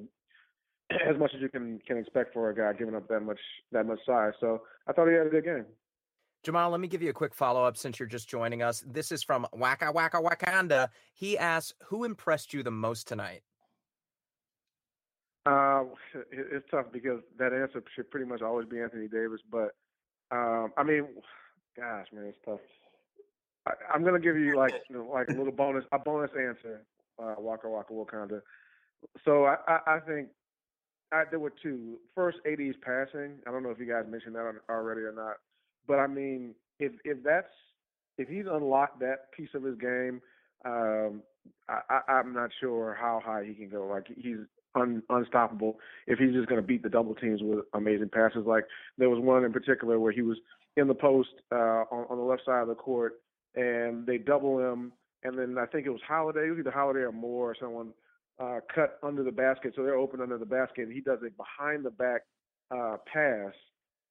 [0.90, 3.40] as much as you can can expect for a guy giving up that much
[3.72, 4.32] that much size.
[4.40, 5.66] So I thought he had a good game.
[6.42, 8.82] Jamal, let me give you a quick follow up since you're just joining us.
[8.86, 10.88] This is from Waka Waka Wakanda.
[11.12, 13.42] He asks, "Who impressed you the most tonight?"
[15.46, 15.84] Uh,
[16.30, 19.40] it's tough because that answer should pretty much always be Anthony Davis.
[19.50, 19.74] But
[20.30, 21.06] um, I mean,
[21.76, 22.60] gosh, man, it's tough.
[23.66, 26.82] I, am gonna give you like like a little bonus a bonus answer.
[27.18, 28.40] Uh, Waka Waka Wakanda.
[29.24, 30.28] So I, I, I think
[31.12, 31.98] I, there were two.
[32.14, 33.36] First, AD's passing.
[33.46, 35.36] I don't know if you guys mentioned that already or not,
[35.86, 37.52] but I mean, if if that's
[38.18, 40.20] if he's unlocked that piece of his game,
[40.64, 41.22] um,
[41.68, 43.86] I, I, I'm not sure how high he can go.
[43.86, 48.08] Like he's un, unstoppable if he's just going to beat the double teams with amazing
[48.08, 48.46] passes.
[48.46, 48.64] Like
[48.98, 50.38] there was one in particular where he was
[50.76, 53.20] in the post uh, on, on the left side of the court,
[53.54, 54.92] and they double him,
[55.24, 57.88] and then I think it was Holiday, it was either Holiday or Moore or someone
[58.38, 60.84] uh, cut under the basket, so they're open under the basket.
[60.84, 62.22] And he does a behind the back
[62.70, 63.52] uh, pass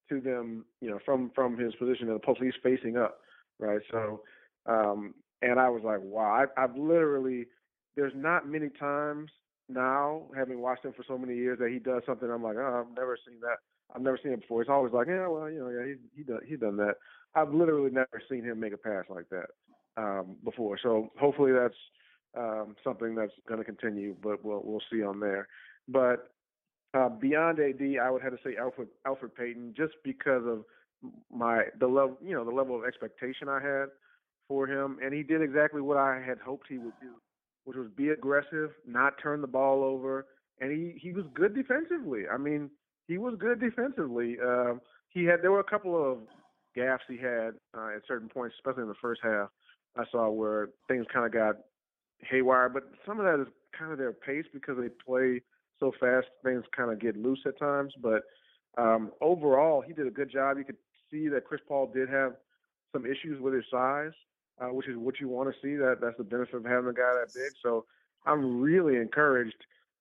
[0.09, 2.41] to them, you know, from from his position in the post.
[2.41, 3.19] He's facing up,
[3.59, 3.81] right?
[3.91, 4.21] So,
[4.65, 7.47] um, and I was like, wow, I, I've literally.
[7.95, 9.29] There's not many times
[9.69, 12.29] now, having watched him for so many years, that he does something.
[12.29, 13.57] I'm like, oh, I've never seen that.
[13.95, 14.61] I've never seen it before.
[14.61, 16.95] It's always like, yeah, well, you know, yeah, he he done he done that.
[17.35, 19.47] I've literally never seen him make a pass like that
[19.97, 20.77] um, before.
[20.81, 21.75] So hopefully that's
[22.37, 25.47] um, something that's going to continue, but we'll we'll see on there.
[25.87, 26.31] But
[26.93, 30.65] uh, beyond AD, I would have to say Elfrid Elfrid Payton, just because of
[31.31, 33.89] my the level you know the level of expectation I had
[34.47, 37.13] for him, and he did exactly what I had hoped he would do,
[37.69, 40.25] which was be aggressive, not turn the ball over,
[40.59, 42.23] and he he was good defensively.
[42.27, 42.71] I mean,
[43.07, 44.37] he was good defensively.
[44.43, 46.17] Um, he had there were a couple of
[46.75, 49.49] gaffes he had uh, at certain points, especially in the first half.
[49.95, 51.57] I saw where things kind of got
[52.21, 55.43] haywire, but some of that is kind of their pace because they play
[55.79, 56.25] so fast.
[56.43, 58.23] Things kind of get loose at times, but
[58.79, 60.57] um, overall, he did a good job.
[60.57, 60.77] You could
[61.11, 62.33] see that Chris Paul did have
[62.93, 64.13] some issues with his size,
[64.59, 65.75] uh, which is what you want to see.
[65.75, 67.51] That that's the benefit of having a guy that big.
[67.63, 67.85] So
[68.25, 69.55] I'm really encouraged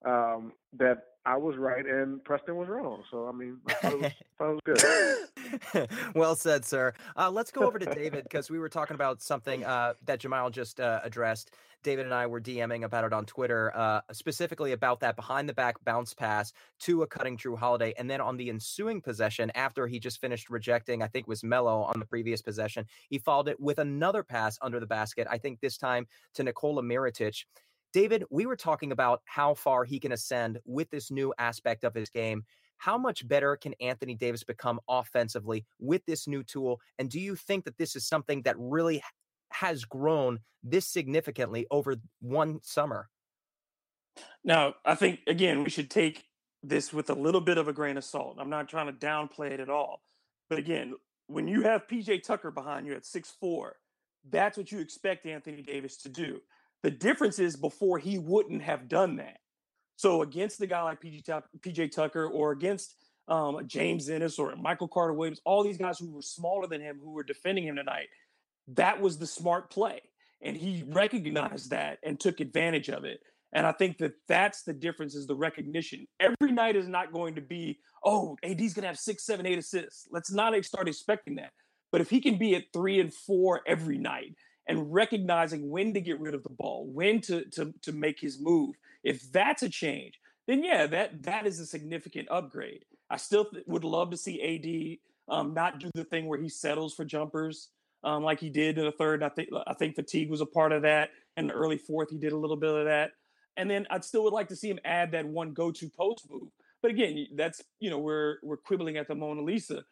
[0.05, 3.03] um, that I was right and Preston was wrong.
[3.11, 5.89] So I mean, it was, good.
[6.15, 6.95] well said, sir.
[7.17, 10.49] Uh, let's go over to David because we were talking about something uh, that Jamal
[10.49, 11.51] just uh, addressed.
[11.83, 15.55] David and I were DMing about it on Twitter, uh, specifically about that behind the
[15.55, 17.93] back bounce pass to a cutting Jrue Holiday.
[17.99, 21.83] And then on the ensuing possession, after he just finished rejecting, I think was Melo
[21.83, 25.61] on the previous possession, he followed it with another pass under the basket, I think
[25.61, 27.45] this time to Nikola Mirotic.
[27.93, 31.95] David, we were talking about how far he can ascend with this new aspect of
[31.95, 32.45] his game.
[32.77, 36.81] How much better can Anthony Davis become offensively with this new tool?
[36.99, 39.03] And do you think that this is something that really
[39.51, 43.09] has grown this significantly over one summer?
[44.45, 46.25] Now, I think, again, we should take
[46.63, 48.37] this with a little bit of a grain of salt.
[48.39, 50.03] I'm not trying to downplay it at all.
[50.51, 50.95] But again,
[51.27, 53.77] when you have PJ Tucker behind you at six four,
[54.29, 56.41] that's what you expect Anthony Davis to do.
[56.83, 59.39] The difference is before he wouldn't have done that.
[59.97, 62.95] So against the guy like PJ Tucker, PJ Tucker or against
[63.27, 67.01] um, James Ennis or Michael Carter Williams, all these guys who were smaller than him
[67.03, 68.07] who were defending him tonight,
[68.69, 70.01] that was the smart play.
[70.41, 73.21] And he recognized that and took advantage of it.
[73.53, 76.07] And I think that that's the difference is the recognition.
[76.21, 79.59] Every night is not going to be, oh, AD's going to have six, seven, eight
[79.59, 80.07] assists.
[80.13, 81.51] Let's not start expecting that.
[81.91, 84.35] But if he can be at three and four every night
[84.69, 88.39] and recognizing when to get rid of the ball, when to, to, to make his
[88.41, 92.85] move, if that's a change, then yeah, that that is a significant upgrade.
[93.11, 96.49] I still th- would love to see AD um, not do the thing where he
[96.49, 97.69] settles for jumpers
[98.05, 99.23] um, like he did in the third.
[99.23, 101.11] I think I think fatigue was a part of that.
[101.37, 103.13] In the early fourth, he did a little bit of that.
[103.57, 106.49] And then I'd still would like to see him add that one go-to post move.
[106.81, 109.85] But again, that's you know we're we're quibbling at the Mona Lisa.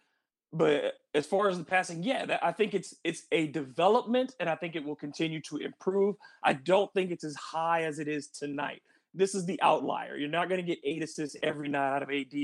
[0.53, 4.49] But as far as the passing, yeah, that, I think it's it's a development, and
[4.49, 6.17] I think it will continue to improve.
[6.43, 8.83] I don't think it's as high as it is tonight.
[9.13, 10.17] This is the outlier.
[10.17, 12.35] You're not going to get eight assists every night out of AD,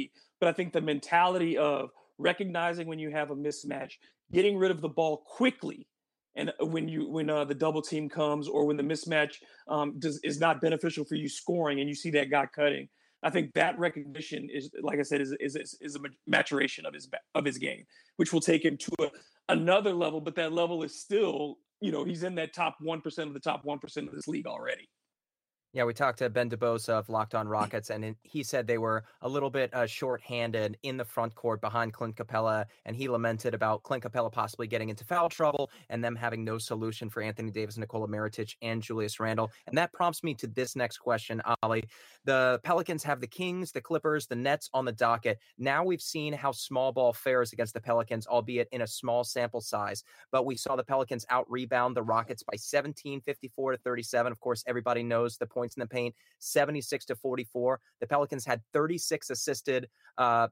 [0.40, 3.92] but I think the mentality of recognizing when you have a mismatch,
[4.32, 5.86] getting rid of the ball quickly,
[6.34, 9.34] and uh, when you when uh, the double team comes or when the mismatch
[9.68, 12.88] um, does is not beneficial for you scoring and you see that guy cutting
[13.22, 17.08] i think that recognition is like i said is is is a maturation of his
[17.34, 17.84] of his game
[18.16, 19.10] which will take him to a,
[19.48, 23.34] another level but that level is still you know he's in that top 1% of
[23.34, 24.88] the top 1% of this league already
[25.74, 29.04] yeah, we talked to Ben DuBose of Locked On Rockets, and he said they were
[29.22, 33.54] a little bit uh, short-handed in the front court behind Clint Capela, and he lamented
[33.54, 37.50] about Clint Capela possibly getting into foul trouble and them having no solution for Anthony
[37.50, 39.50] Davis, Nikola Mirotic, and Julius Randle.
[39.66, 41.84] And that prompts me to this next question, Ali.
[42.24, 45.38] The Pelicans have the Kings, the Clippers, the Nets on the docket.
[45.58, 49.60] Now we've seen how small ball fares against the Pelicans, albeit in a small sample
[49.60, 50.04] size.
[50.30, 54.30] But we saw the Pelicans out-rebound the Rockets by 17, 54 to 37.
[54.30, 57.80] Of course, everybody knows the points in the paint, 76 to 44.
[58.00, 60.48] The Pelicans had 36 assisted uh,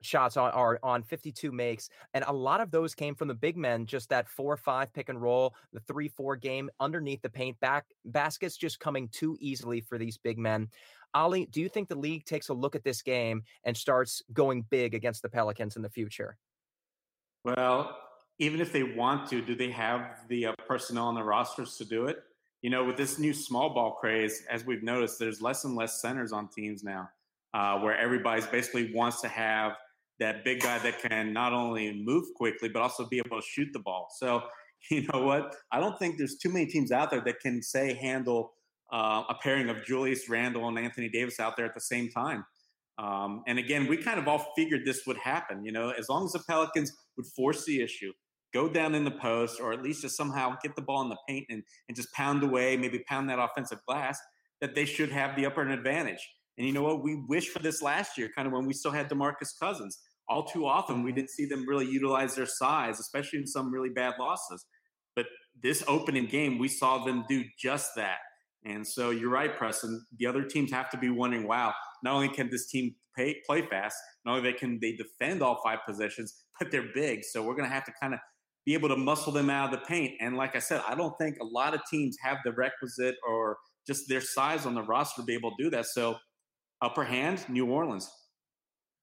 [0.00, 3.56] shots on are on 52 makes and a lot of those came from the big
[3.56, 8.56] men just that 4-5 pick and roll the 3-4 game underneath the paint back baskets
[8.56, 10.68] just coming too easily for these big men.
[11.14, 14.62] Ali do you think the league takes a look at this game and starts going
[14.70, 16.36] big against the pelicans in the future?
[17.44, 17.96] Well
[18.38, 21.84] even if they want to do they have the uh, personnel on the rosters to
[21.84, 22.22] do it?
[22.62, 26.00] You know, with this new small ball craze, as we've noticed, there's less and less
[26.00, 27.08] centers on teams now,
[27.54, 29.76] uh, where everybody's basically wants to have
[30.20, 33.68] that big guy that can not only move quickly but also be able to shoot
[33.72, 34.08] the ball.
[34.16, 34.42] So,
[34.90, 35.54] you know what?
[35.72, 38.52] I don't think there's too many teams out there that can say handle
[38.92, 42.44] uh, a pairing of Julius Randle and Anthony Davis out there at the same time.
[42.98, 45.64] Um, and again, we kind of all figured this would happen.
[45.64, 48.12] You know, as long as the Pelicans would force the issue,
[48.52, 51.18] go down in the post or at least just somehow get the ball in the
[51.28, 54.18] paint and, and just pound away, maybe pound that offensive glass,
[54.60, 56.26] that they should have the upper advantage.
[56.56, 57.02] And you know what?
[57.04, 59.98] We wish for this last year, kind of when we still had Demarcus Cousins.
[60.28, 63.88] All too often, we didn't see them really utilize their size, especially in some really
[63.88, 64.66] bad losses.
[65.16, 65.26] But
[65.62, 68.18] this opening game, we saw them do just that.
[68.64, 70.04] And so you're right, Preston.
[70.18, 73.62] The other teams have to be wondering, wow, not only can this team pay, play
[73.62, 77.24] fast, not only they can they defend all five possessions, but they're big.
[77.24, 78.20] So we're going to have to kind of
[78.66, 80.12] be able to muscle them out of the paint.
[80.20, 83.56] And like I said, I don't think a lot of teams have the requisite or
[83.86, 85.86] just their size on the roster to be able to do that.
[85.86, 86.16] So
[86.82, 88.10] upper hand, New Orleans.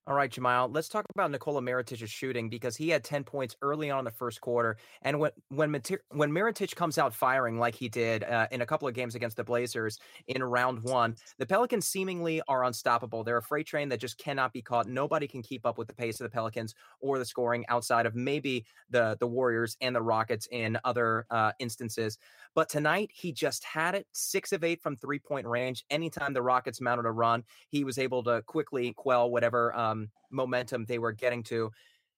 [0.07, 3.89] All right, Jamal, let's talk about Nikola Mirotic's shooting because he had 10 points early
[3.89, 4.77] on in the first quarter.
[5.01, 8.87] And when when, when Mirotic comes out firing like he did uh, in a couple
[8.87, 13.23] of games against the Blazers in round one, the Pelicans seemingly are unstoppable.
[13.23, 14.87] They're a freight train that just cannot be caught.
[14.87, 18.13] Nobody can keep up with the pace of the Pelicans or the scoring outside of
[18.13, 22.19] maybe the, the Warriors and the Rockets in other uh, instances.
[22.53, 25.83] But tonight, he just had it six of eight from three point range.
[25.89, 30.85] Anytime the Rockets mounted a run, he was able to quickly quell whatever um, momentum
[30.85, 31.71] they were getting to.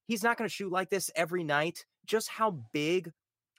[0.07, 1.85] he's not going to shoot like this every night.
[2.05, 3.11] Just how big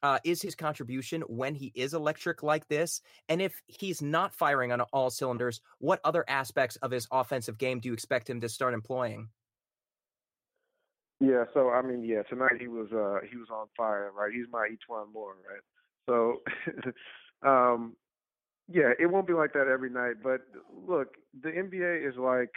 [0.03, 3.03] uh, is his contribution when he is electric like this?
[3.29, 7.81] And if he's not firing on all cylinders, what other aspects of his offensive game
[7.81, 9.29] do you expect him to start employing?
[11.21, 14.33] Yeah, so I mean, yeah, tonight he was uh he was on fire, right?
[14.33, 15.63] He's my E'Twaun Moore, right?
[16.09, 16.43] So
[17.49, 17.97] um
[18.69, 20.43] yeah, it won't be like that every night, but
[20.87, 22.51] look, the NBA is like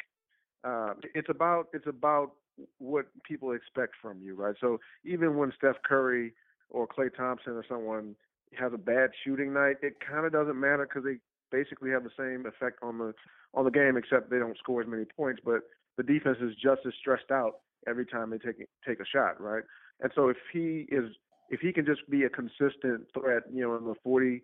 [0.64, 2.32] uh, it's about it's about
[2.78, 4.56] what people expect from you, right?
[4.60, 6.34] So even when Steph Curry
[6.70, 8.16] or Klay Thompson or someone
[8.58, 11.18] has a bad shooting night, it kind of doesn't matter because they
[11.52, 13.14] basically have the same effect on the
[13.54, 15.42] on the game, except they don't score as many points.
[15.44, 15.62] But
[15.98, 19.64] the defense is just as stressed out every time they take take a shot, right?
[20.02, 21.12] And so if he is
[21.50, 24.42] if he can just be a consistent threat, you know, in the 40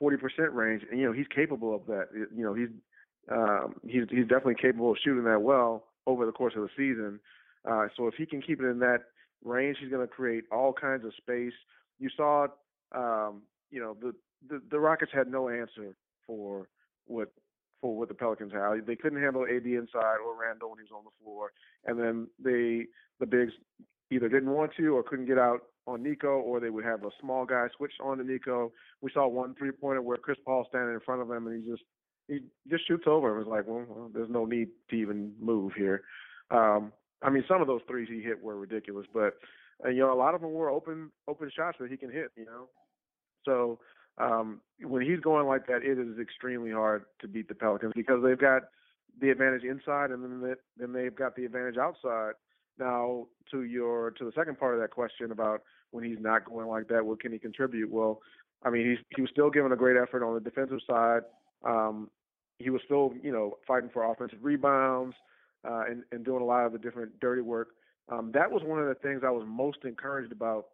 [0.00, 2.08] percent range, and you know he's capable of that.
[2.14, 2.68] You know he's
[3.30, 7.20] um, he's he's definitely capable of shooting that well over the course of the season.
[7.68, 9.04] Uh, so if he can keep it in that
[9.42, 11.52] range, he's going to create all kinds of space.
[11.98, 12.48] You saw,
[12.94, 14.12] um, you know, the,
[14.48, 16.68] the the Rockets had no answer for
[17.06, 17.32] what
[17.80, 18.86] for what the Pelicans had.
[18.86, 21.52] They couldn't handle AD inside or Randle when he was on the floor,
[21.86, 22.86] and then they
[23.20, 23.52] the bigs
[24.10, 27.10] either didn't want to or couldn't get out on Nico, or they would have a
[27.20, 28.72] small guy switch on to Nico.
[29.00, 31.70] We saw one three pointer where Chris Paul standing in front of him and he
[31.70, 31.82] just
[32.28, 35.72] he just shoots over and was like, well, well there's no need to even move
[35.76, 36.02] here.
[36.50, 39.34] Um, I mean, some of those threes he hit were ridiculous, but
[39.84, 42.30] uh, you know, a lot of them were open open shots that he can hit.
[42.36, 42.68] You know,
[43.44, 43.78] so
[44.18, 48.22] um, when he's going like that, it is extremely hard to beat the Pelicans because
[48.22, 48.62] they've got
[49.20, 52.32] the advantage inside, and then then they've got the advantage outside.
[52.78, 56.66] Now, to your to the second part of that question about when he's not going
[56.66, 57.90] like that, what can he contribute?
[57.90, 58.20] Well,
[58.64, 61.22] I mean, he's he was still giving a great effort on the defensive side.
[61.64, 62.10] Um,
[62.58, 65.16] he was still, you know, fighting for offensive rebounds
[65.68, 67.68] uh, and, and doing a lot of the different dirty work.
[68.10, 70.66] Um, that was one of the things I was most encouraged about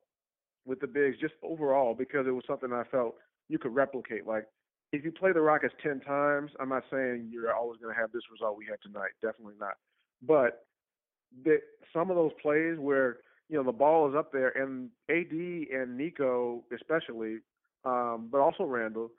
[0.66, 3.14] with the bigs, just overall, because it was something I felt
[3.48, 4.26] you could replicate.
[4.26, 4.46] Like,
[4.92, 8.12] if you play the Rockets 10 times, I'm not saying you're always going to have
[8.12, 9.10] this result we had tonight.
[9.22, 9.74] Definitely not.
[10.22, 10.66] But
[11.44, 11.60] that
[11.92, 15.96] some of those plays where, you know, the ball is up there and AD and
[15.96, 17.38] Nico, especially,
[17.84, 19.10] um, but also Randle,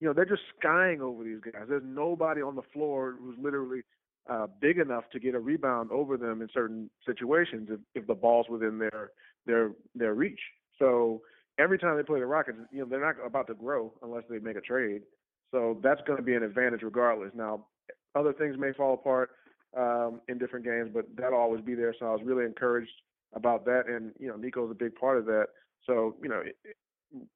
[0.00, 1.64] you know, they're just skying over these guys.
[1.68, 3.82] There's nobody on the floor who's literally
[4.28, 8.14] uh, big enough to get a rebound over them in certain situations if, if the
[8.14, 9.10] ball's within their
[9.46, 10.40] their their reach.
[10.78, 11.22] So
[11.58, 14.38] every time they play the Rockets, you know, they're not about to grow unless they
[14.38, 15.02] make a trade.
[15.50, 17.32] So that's going to be an advantage regardless.
[17.34, 17.66] Now,
[18.14, 19.30] other things may fall apart
[19.76, 21.94] um, in different games, but that'll always be there.
[21.98, 22.90] So I was really encouraged
[23.34, 25.46] about that, and you know, Nico's a big part of that.
[25.86, 26.42] So you know,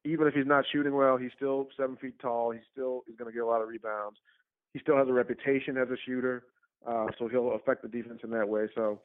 [0.03, 2.51] even if he's not shooting well, he's still seven feet tall.
[2.51, 4.17] He still is going to get a lot of rebounds.
[4.73, 6.43] He still has a reputation as a shooter,
[6.87, 8.67] uh, so he'll affect the defense in that way.
[8.75, 8.99] So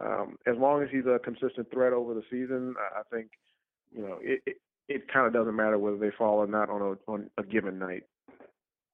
[0.00, 3.28] um, as long as he's a consistent threat over the season, I think
[3.92, 4.56] you know it it,
[4.88, 7.78] it kind of doesn't matter whether they fall or not on a on a given
[7.78, 8.04] night.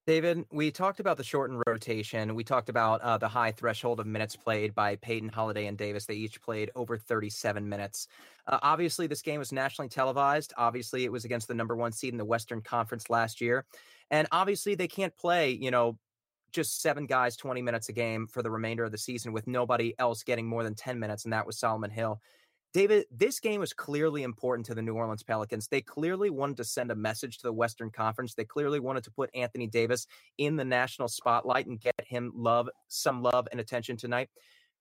[0.05, 2.35] David, we talked about the shortened rotation.
[2.35, 6.07] We talked about uh, the high threshold of minutes played by Payton Holiday, and Davis.
[6.07, 8.09] They each played over 37 minutes.
[8.49, 10.55] Uh, obviously, this game was nationally televised.
[10.57, 13.65] Obviously, it was against the number one seed in the Western Conference last year.
[14.11, 15.97] And obviously, they can't play, you know,
[16.53, 19.95] just seven guys 20 minutes a game for the remainder of the season with nobody
[20.01, 22.21] else getting more than 10 minutes, and that was Solomon Hill.
[22.73, 25.69] David, this game was clearly important to the New Orleans Pelicans.
[25.69, 28.33] They clearly wanted to send a message to the Western Conference.
[28.33, 30.07] They clearly wanted to put Anthony Davis
[30.39, 34.31] in the national spotlight and get him love, some love and attention tonight.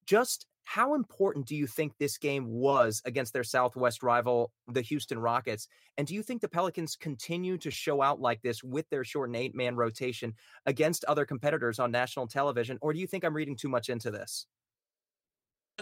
[0.05, 5.19] Just how important do you think this game was against their Southwest rival, the Houston
[5.19, 5.67] Rockets?
[5.97, 9.35] And do you think the Pelicans continue to show out like this with their short
[9.35, 10.33] eight man rotation
[10.65, 12.77] against other competitors on national television?
[12.81, 14.47] Or do you think I'm reading too much into this?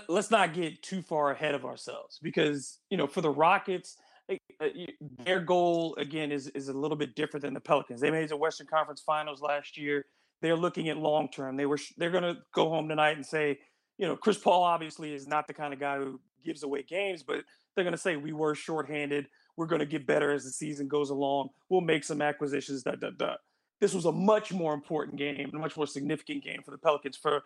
[0.08, 3.98] Let's not get too far ahead of ourselves because you know for the Rockets,
[4.30, 4.86] eh, eh,
[5.24, 8.02] their goal again is is a little bit different than the Pelicans.
[8.02, 10.06] They made the Western Conference Finals last year.
[10.42, 11.58] They're looking at long term.
[11.58, 13.60] They were they're going to go home tonight and say,
[13.98, 17.24] you know, Chris Paul obviously is not the kind of guy who gives away games,
[17.24, 17.44] but
[17.76, 19.28] they're going to say we were shorthanded.
[19.58, 21.50] We're going to get better as the season goes along.
[21.68, 22.84] We'll make some acquisitions.
[22.84, 23.36] Da da da.
[23.82, 27.18] This was a much more important game, a much more significant game for the Pelicans
[27.18, 27.44] for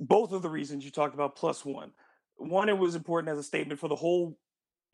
[0.00, 1.92] both of the reasons you talked about plus one.
[2.36, 4.38] One, it was important as a statement for the whole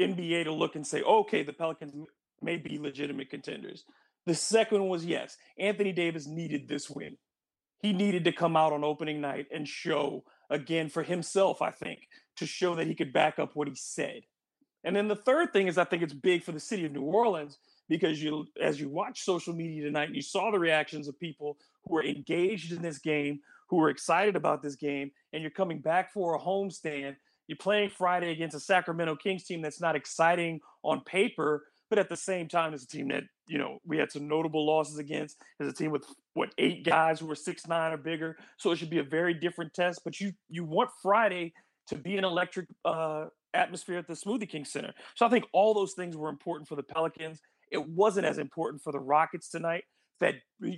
[0.00, 1.94] NBA to look and say, okay, the Pelicans
[2.42, 3.84] may be legitimate contenders.
[4.26, 7.16] The second was yes, Anthony Davis needed this win.
[7.80, 12.00] He needed to come out on opening night and show again for himself, I think,
[12.36, 14.22] to show that he could back up what he said.
[14.84, 17.02] And then the third thing is I think it's big for the city of New
[17.02, 17.58] Orleans
[17.88, 21.94] because you as you watch social media tonight you saw the reactions of people who
[21.94, 23.40] were engaged in this game,
[23.70, 27.16] who are excited about this game and you're coming back for a homestand,
[27.46, 32.08] You're playing Friday against a Sacramento Kings team that's not exciting on paper, but at
[32.08, 35.36] the same time, it's a team that you know we had some notable losses against.
[35.58, 36.04] It's a team with
[36.34, 39.34] what eight guys who are six nine or bigger, so it should be a very
[39.34, 40.02] different test.
[40.04, 41.52] But you you want Friday
[41.88, 44.92] to be an electric uh, atmosphere at the Smoothie King Center.
[45.16, 47.40] So I think all those things were important for the Pelicans.
[47.72, 49.84] It wasn't as important for the Rockets tonight.
[50.20, 50.34] That,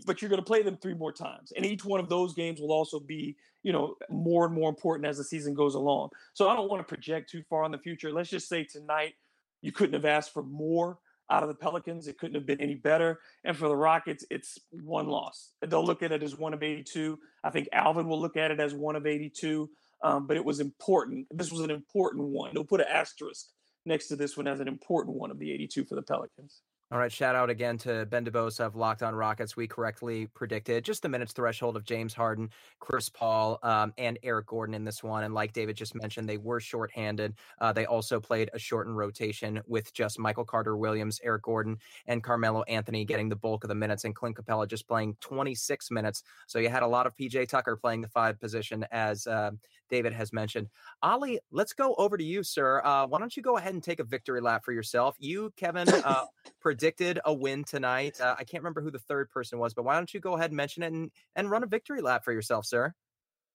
[0.07, 2.61] but you're going to play them three more times, and each one of those games
[2.61, 6.11] will also be, you know, more and more important as the season goes along.
[6.33, 8.13] So I don't want to project too far in the future.
[8.13, 9.15] Let's just say tonight
[9.61, 10.99] you couldn't have asked for more
[11.31, 12.07] out of the Pelicans.
[12.07, 13.21] It couldn't have been any better.
[13.45, 15.51] And for the Rockets, it's one loss.
[15.67, 17.19] They'll look at it as one of 82.
[17.43, 19.69] I think Alvin will look at it as one of 82.
[20.05, 21.27] Um, but it was important.
[21.31, 22.51] This was an important one.
[22.53, 23.47] They'll put an asterisk
[23.87, 26.61] next to this one as an important one of the 82 for the Pelicans.
[26.93, 29.57] All right, shout out again to Ben DuBose of Locked On Rockets.
[29.57, 34.49] We correctly predicted just the minutes threshold of James Harden, Chris Paul, um, and Eric
[34.49, 35.25] Gordon in this one.
[35.25, 37.33] And like David just mentioned, they were shorthanded.
[37.59, 41.79] Uh, they also played a shortened rotation with just Michael Carter Williams, Eric Gordon,
[42.09, 45.91] and Carmelo Anthony getting the bulk of the minutes, and Clint Capela just playing 26
[45.91, 46.23] minutes.
[46.47, 49.53] So you had a lot of PJ Tucker playing the five position, as uh,
[49.93, 50.69] David has mentioned.
[51.05, 52.81] Oleh, let's go over to you, sir.
[52.83, 55.15] Uh, why don't you go ahead and take a victory lap for yourself?
[55.19, 56.25] You, Kevin, uh,
[56.61, 58.19] predicted a win tonight.
[58.19, 60.51] Uh, I can't remember who the third person was, but why don't you go ahead
[60.51, 62.95] and mention it and, and run a victory lap for yourself, sir?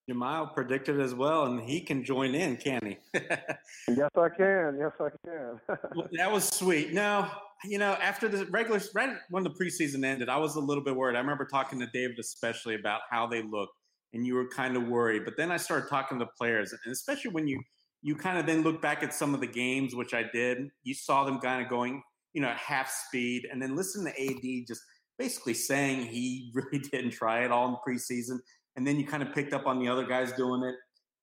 [0.09, 2.97] Jamile predicted as well, and he can join in, can he?
[3.89, 4.77] yes, I can.
[4.79, 5.59] Yes, I can.
[5.95, 6.93] well, that was sweet.
[6.93, 10.83] Now, you know, after the regular, right when the preseason ended, I was a little
[10.83, 11.15] bit worried.
[11.15, 13.73] I remember talking to David especially about how they looked,
[14.13, 15.25] and you were kind of worried.
[15.25, 17.61] But then I started talking to players, and especially when you
[18.01, 20.93] you kind of then look back at some of the games, which I did, you
[20.93, 22.01] saw them kind of going,
[22.33, 24.81] you know, at half speed, and then listen to AD just
[25.17, 28.37] basically saying he really didn't try it all in preseason,
[28.75, 30.75] and then you kind of picked up on the other guys doing it,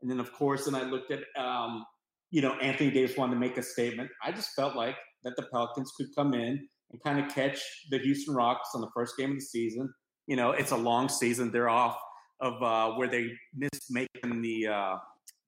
[0.03, 1.85] and then of course, and I looked at, um,
[2.30, 4.11] you know, Anthony Davis wanted to make a statement.
[4.22, 7.61] I just felt like that the Pelicans could come in and kind of catch
[7.91, 9.93] the Houston Rockets on the first game of the season.
[10.26, 11.97] You know, it's a long season; they're off
[12.41, 14.97] of uh, where they missed making the uh,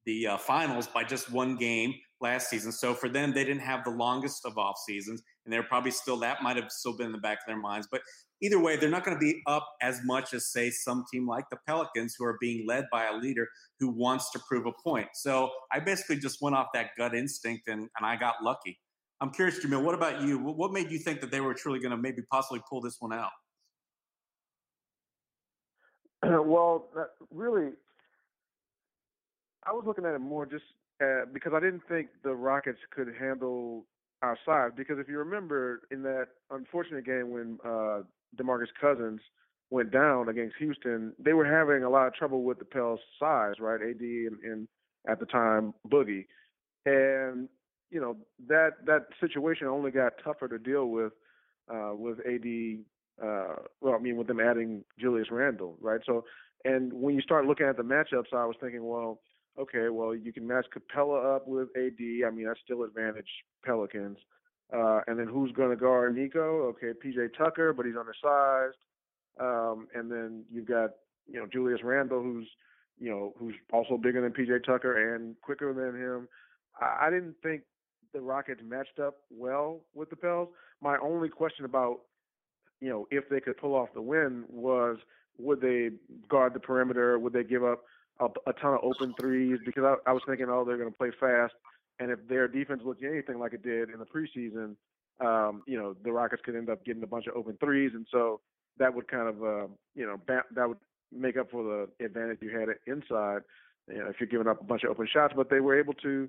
[0.04, 2.72] the uh, finals by just one game last season.
[2.72, 6.16] So for them, they didn't have the longest of off seasons, and they're probably still
[6.18, 7.88] that might have still been in the back of their minds.
[7.90, 8.02] But
[8.40, 11.44] either way, they're not going to be up as much as say some team like
[11.50, 13.48] the Pelicans, who are being led by a leader
[13.80, 15.08] who wants to prove a point.
[15.14, 18.78] So I basically just went off that gut instinct, and, and I got lucky.
[19.20, 20.38] I'm curious, Jamile, what about you?
[20.38, 23.14] What made you think that they were truly going to maybe possibly pull this one
[23.14, 23.30] out?
[26.44, 26.88] well,
[27.32, 27.72] really,
[29.64, 30.64] I was looking at it more just
[31.02, 33.84] uh, because I didn't think the Rockets could handle
[34.22, 34.70] our size.
[34.76, 38.02] Because if you remember in that unfortunate game when uh,
[38.36, 39.20] DeMarcus Cousins
[39.70, 43.54] went down against Houston, they were having a lot of trouble with the Pels' size,
[43.60, 43.80] right?
[43.80, 44.68] AD and, and
[45.08, 46.26] at the time Boogie,
[46.84, 47.48] and
[47.90, 48.16] you know
[48.48, 51.12] that that situation only got tougher to deal with
[51.72, 52.78] uh, with AD.
[53.22, 56.00] Uh, well, I mean, with them adding Julius Randle, right?
[56.04, 56.24] So,
[56.64, 59.20] and when you start looking at the matchups, I was thinking, well,
[59.58, 61.98] okay, well, you can match Capela up with AD.
[62.26, 63.28] I mean, that's still advantage
[63.64, 64.18] Pelicans.
[64.72, 66.74] Uh, and then who's going to guard Nico?
[66.74, 68.76] Okay, PJ Tucker, but he's undersized.
[69.38, 70.90] Um, and then you've got
[71.28, 72.48] you know Julius Randle, who's
[72.98, 76.28] you know who's also bigger than PJ Tucker and quicker than him.
[76.80, 77.62] I, I didn't think
[78.12, 80.48] the Rockets matched up well with the Pels.
[80.80, 82.00] My only question about
[82.80, 84.98] you know if they could pull off the win was
[85.38, 85.90] would they
[86.28, 87.18] guard the perimeter?
[87.18, 87.84] Would they give up
[88.20, 90.96] a, a ton of open threes because I, I was thinking, oh, they're going to
[90.96, 91.54] play fast,
[91.98, 94.76] and if their defense looked anything like it did in the preseason,
[95.20, 98.06] um, you know, the Rockets could end up getting a bunch of open threes, and
[98.10, 98.40] so
[98.78, 100.78] that would kind of, uh, you know, ba- that would
[101.12, 103.42] make up for the advantage you had inside.
[103.88, 105.94] You know, if you're giving up a bunch of open shots, but they were able
[105.94, 106.28] to,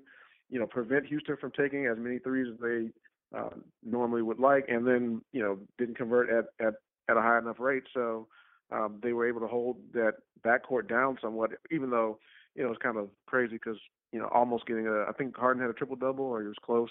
[0.49, 2.89] you know, prevent Houston from taking as many threes as they
[3.35, 3.49] uh,
[3.83, 6.75] normally would like, and then you know didn't convert at at
[7.09, 7.83] at a high enough rate.
[7.93, 8.27] So
[8.71, 10.13] um, they were able to hold that
[10.45, 12.19] backcourt down somewhat, even though
[12.55, 13.77] you know it's kind of crazy because
[14.11, 16.57] you know almost getting a I think Harden had a triple double or he was
[16.63, 16.89] close,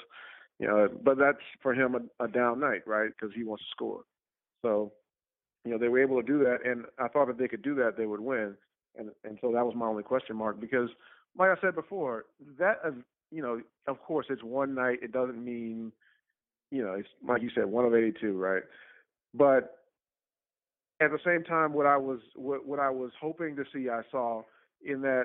[0.59, 3.11] you know, but that's for him a, a down night, right?
[3.11, 4.03] Because he wants to score.
[4.62, 4.93] So
[5.64, 7.74] you know they were able to do that, and I thought if they could do
[7.76, 8.55] that, they would win,
[8.97, 10.91] and and so that was my only question mark because,
[11.39, 12.26] like I said before,
[12.59, 12.91] that uh,
[13.30, 14.99] you know of course it's one night.
[15.03, 15.93] It doesn't mean
[16.70, 18.62] you know it's like you said one of eighty two, right?
[19.34, 19.78] But
[21.00, 24.02] at the same time, what I was what, what I was hoping to see, I
[24.10, 24.42] saw
[24.84, 25.24] in that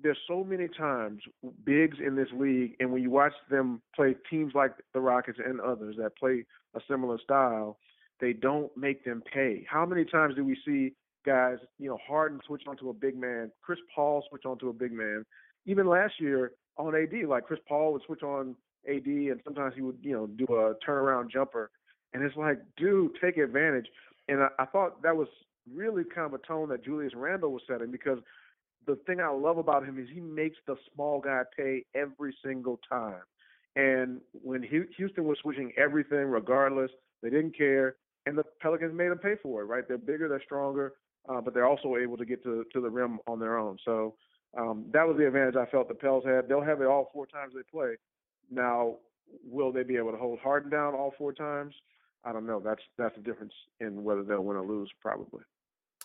[0.00, 1.22] there's so many times
[1.64, 5.60] bigs in this league, and when you watch them play teams like the Rockets and
[5.60, 7.78] others that play a similar style,
[8.20, 9.66] they don't make them pay.
[9.68, 10.94] How many times do we see
[11.26, 14.92] guys, you know, Harden switch onto a big man, Chris Paul switch onto a big
[14.92, 15.24] man?
[15.66, 17.28] Even last year, on AD.
[17.28, 18.54] Like Chris Paul would switch on
[18.88, 21.70] AD, and sometimes he would, you know, do a turnaround jumper.
[22.12, 23.86] And it's like, dude, take advantage.
[24.28, 25.28] And I, I thought that was
[25.72, 28.18] really kind of a tone that Julius Randle was setting because
[28.86, 32.80] the thing I love about him is he makes the small guy pay every single
[32.88, 33.22] time.
[33.76, 36.90] And when Houston was switching everything, regardless,
[37.22, 39.66] they didn't care, and the Pelicans made them pay for it.
[39.66, 39.86] Right?
[39.86, 40.94] They're bigger, they're stronger,
[41.28, 43.76] uh, but they're also able to get to to the rim on their own.
[43.84, 44.14] So
[44.56, 46.48] um, that was the advantage I felt the Pels had.
[46.48, 47.94] They'll have it all four times they play.
[48.50, 48.96] Now,
[49.44, 51.74] will they be able to hold Harden down all four times?
[52.24, 52.60] I don't know.
[52.64, 55.42] That's that's the difference in whether they'll win or lose, probably.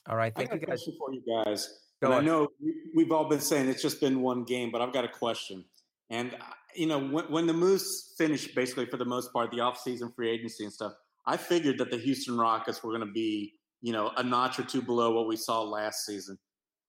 [0.07, 0.83] All right, thank I you guys.
[0.83, 1.79] for you guys.
[2.05, 2.49] I know
[2.93, 5.63] we've all been saying it's just been one game, but I've got a question.
[6.09, 6.37] And uh,
[6.75, 10.29] you know, when, when the Moose finished, basically for the most part, the offseason free
[10.29, 10.93] agency and stuff,
[11.25, 14.63] I figured that the Houston Rockets were going to be, you know, a notch or
[14.63, 16.37] two below what we saw last season.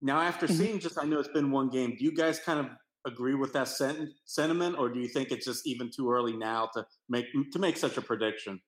[0.03, 0.57] Now, after mm-hmm.
[0.57, 1.97] seeing just, I know it's been one game.
[1.99, 2.67] Do you guys kind of
[3.07, 6.69] agree with that sent- sentiment, or do you think it's just even too early now
[6.75, 8.61] to make to make such a prediction?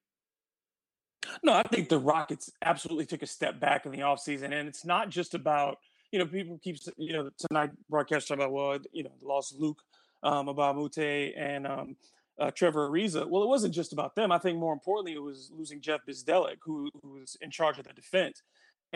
[1.43, 4.53] No, I think the Rockets absolutely took a step back in the offseason.
[4.53, 5.78] And it's not just about,
[6.12, 9.82] you know, people keep, you know, tonight broadcast about, well, you know, lost Luc,
[10.22, 11.97] um, Mbah a and um,
[12.39, 13.28] uh, Trevor Ariza.
[13.28, 14.32] Well, it wasn't just about them.
[14.32, 17.87] I think more importantly, it was losing Jeff Bzdelik, who, who was in charge of
[17.87, 18.43] the defense.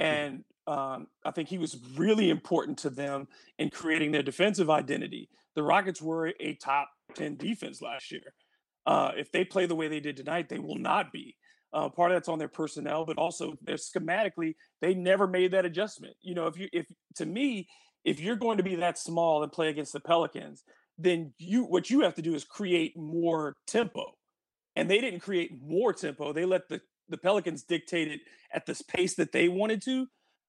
[0.01, 3.29] And um, I think he was really important to them
[3.59, 5.29] in creating their defensive identity.
[5.55, 8.33] The Rockets were a top 10 defense last year.
[8.87, 11.37] Uh, if they play the way they did tonight, they will not be.
[11.73, 15.67] Uh, part of that's on their personnel, but also they're schematically, they never made that
[15.67, 16.15] adjustment.
[16.23, 16.87] You know, if you, if
[17.17, 17.69] to me,
[18.05, 20.65] if you're going to be that small and play against the Pelicans,
[20.99, 24.15] then you, what you have to do is create more tempo.
[24.75, 26.33] And they didn't create more tempo.
[26.33, 26.81] They let the,
[27.11, 28.21] the Pelicans dictate it
[28.53, 30.07] at this pace that they wanted to.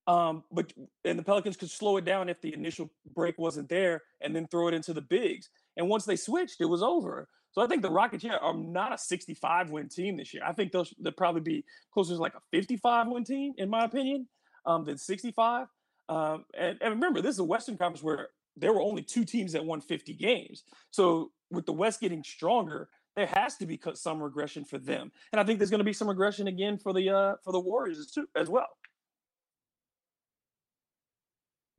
[0.08, 0.74] Um, but
[1.06, 4.48] and the Pelicans could slow it down if the initial break wasn't there, and then
[4.48, 5.50] throw it into the bigs.
[5.78, 7.28] And once they switched, it was over.
[7.52, 10.44] So I think the Rockets here are not a 65 win team this year.
[10.46, 13.84] I think they'll, they'll probably be closer to like a 55 win team, in my
[13.84, 14.28] opinion,
[14.66, 15.68] um, than 65.
[16.08, 19.54] Um, and, and remember, this is a Western Conference where there were only two teams
[19.54, 20.64] that won 50 games.
[20.92, 25.40] So with the West getting stronger, there has to be some regression for them, and
[25.40, 28.12] I think there's going to be some regression again for the uh, for the Warriors
[28.12, 28.68] too as well.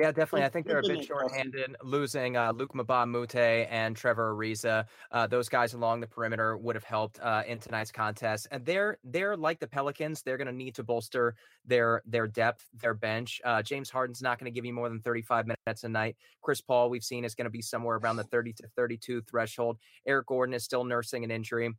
[0.03, 0.45] Yeah, definitely.
[0.45, 4.85] I think they're a bit shorthanded, losing uh, a Moute and Trevor Ariza.
[5.13, 8.49] Uh, those guys along the perimeter would have helped uh, in tonight's contest.
[8.51, 10.23] And they're they're like the Pelicans.
[10.23, 13.41] They're going to need to bolster their their depth, their bench.
[13.45, 16.17] Uh, James Harden's not going to give you more than 35 minutes a night.
[16.41, 19.79] Chris Paul, we've seen, is going to be somewhere around the 30 to 32 threshold.
[20.05, 21.71] Eric Gordon is still nursing an injury.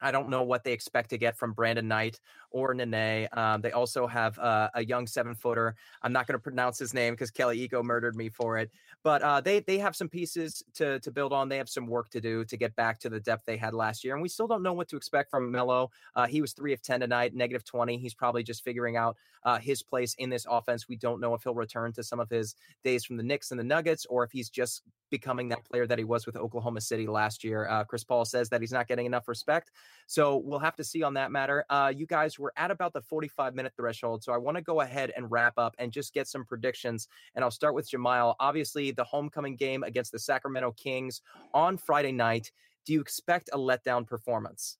[0.00, 2.20] I don't know what they expect to get from Brandon Knight
[2.50, 3.28] or Nene.
[3.32, 5.74] Um, they also have uh, a young seven footer.
[6.02, 8.70] I'm not going to pronounce his name because Kelly Iko murdered me for it.
[9.02, 11.48] But uh, they they have some pieces to to build on.
[11.48, 14.04] They have some work to do to get back to the depth they had last
[14.04, 15.90] year, and we still don't know what to expect from Melo.
[16.14, 17.98] Uh, he was three of ten tonight, negative twenty.
[17.98, 20.88] He's probably just figuring out uh, his place in this offense.
[20.88, 23.60] We don't know if he'll return to some of his days from the Knicks and
[23.60, 27.06] the Nuggets, or if he's just becoming that player that he was with Oklahoma City
[27.06, 27.68] last year.
[27.68, 29.70] Uh, Chris Paul says that he's not getting enough respect.
[30.06, 31.64] So we'll have to see on that matter.
[31.70, 34.22] Uh, you guys were at about the 45 minute threshold.
[34.22, 37.08] So I want to go ahead and wrap up and just get some predictions.
[37.34, 38.34] And I'll start with Jamile.
[38.40, 41.22] Obviously, the homecoming game against the Sacramento Kings
[41.54, 42.50] on Friday night.
[42.84, 44.78] Do you expect a letdown performance?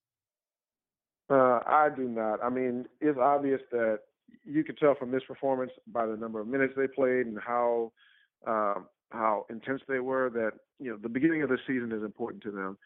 [1.29, 2.41] Uh, I do not.
[2.41, 3.99] I mean, it's obvious that
[4.45, 7.91] you could tell from this performance by the number of minutes they played and how
[8.45, 12.43] um, how intense they were that you know the beginning of the season is important
[12.43, 12.77] to them.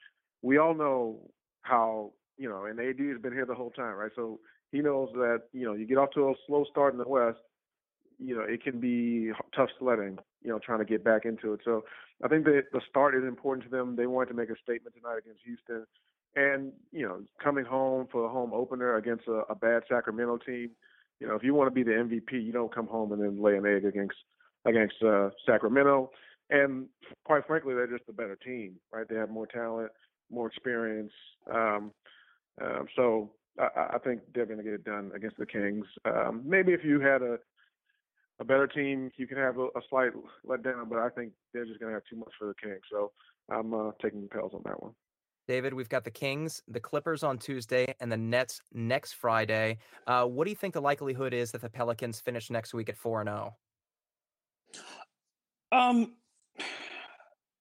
[0.42, 4.12] We all know how you know, and AD has been here the whole time, right?
[4.16, 4.40] So
[4.72, 7.40] he knows that you know you get off to a slow start in the West,
[8.20, 11.62] you know it can be tough sledding, you know, trying to get back into it.
[11.66, 11.84] So
[12.24, 13.96] I think that the start is important to them.
[13.96, 15.86] They wanted to make a statement tonight against Houston,
[16.36, 20.72] and you know, coming home for a home opener against a, a bad Sacramento team.
[21.20, 23.42] You know, if you want to be the MVP, you don't come home and then
[23.42, 24.16] lay an egg against
[24.66, 26.12] against uh, Sacramento.
[26.50, 26.88] And
[27.26, 29.08] quite frankly, they're just a better team, right?
[29.08, 29.92] They have more talent,
[30.30, 31.14] more experience.
[31.54, 31.92] Um,
[32.62, 35.86] um, so I, I think they're going to get it done against the Kings.
[36.06, 37.38] Um, maybe if you had a
[38.42, 40.12] a better team, you could have a, a slight
[40.48, 42.82] letdown, but I think they're just going to have too much for the Kings.
[42.92, 43.12] So
[43.50, 44.94] I'm uh, taking the Pels on that one.
[45.48, 49.78] David, we've got the Kings, the Clippers on Tuesday, and the Nets next Friday.
[50.08, 52.98] Uh, what do you think the likelihood is that the Pelicans finish next week at
[52.98, 53.54] four and zero?
[53.54, 53.56] Oh?
[55.72, 56.14] Um,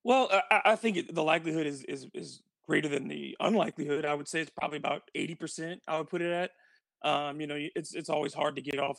[0.04, 4.04] well, I, I think it, the likelihood is, is is greater than the unlikelihood.
[4.04, 5.80] I would say it's probably about eighty percent.
[5.86, 6.50] I would put it at.
[7.02, 8.98] Um, you know, it's it's always hard to get off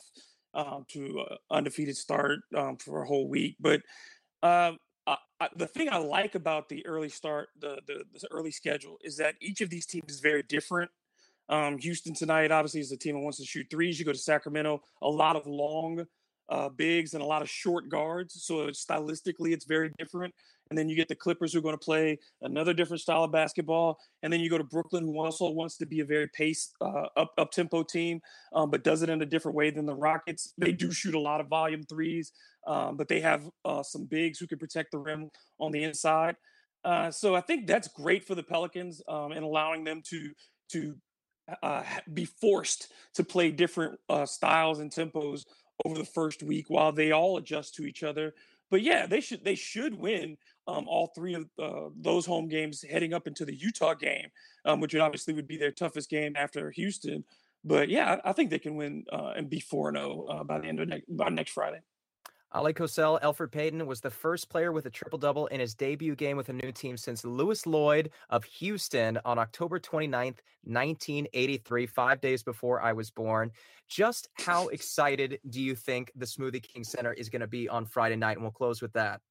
[0.54, 3.80] um, to undefeated start um, for a whole week, but
[4.42, 4.78] um,
[5.42, 9.16] I, the thing I like about the early start, the, the, the early schedule, is
[9.16, 10.88] that each of these teams is very different.
[11.48, 13.98] Um, Houston tonight, obviously, is a team that wants to shoot threes.
[13.98, 16.06] You go to Sacramento, a lot of long
[16.52, 18.34] uh, bigs and a lot of short guards.
[18.44, 20.34] So stylistically, it's very different.
[20.68, 23.32] And then you get the Clippers who are going to play another different style of
[23.32, 23.98] basketball.
[24.22, 27.06] And then you go to Brooklyn, who also wants to be a very pace uh,
[27.16, 28.20] up up tempo team,
[28.54, 30.52] um, but does it in a different way than the Rockets.
[30.58, 32.32] They do shoot a lot of volume threes,
[32.66, 36.36] um, but they have uh, some bigs who can protect the rim on the inside.
[36.84, 40.30] Uh, so I think that's great for the Pelicans um, and allowing them to
[40.72, 40.96] to
[41.62, 41.82] uh,
[42.12, 45.44] be forced to play different uh, styles and tempos
[45.84, 48.34] over the first week while they all adjust to each other.
[48.70, 52.82] But yeah, they should they should win um, all three of uh, those home games
[52.82, 54.28] heading up into the Utah game,
[54.64, 57.24] um, which would obviously would be their toughest game after Houston.
[57.64, 60.44] But yeah, I, I think they can win uh, and be four zero oh, uh,
[60.44, 61.80] by the end of next by next Friday.
[62.54, 66.14] Oleh Kosel, Elfrid Payton was the first player with a triple double in his debut
[66.14, 72.20] game with a new team since Lewis Lloyd of Houston on October 29th, 1983, five
[72.20, 73.52] days before I was born.
[73.88, 77.86] Just how excited do you think the Smoothie King Center is going to be on
[77.86, 78.36] Friday night?
[78.36, 79.22] And we'll close with that.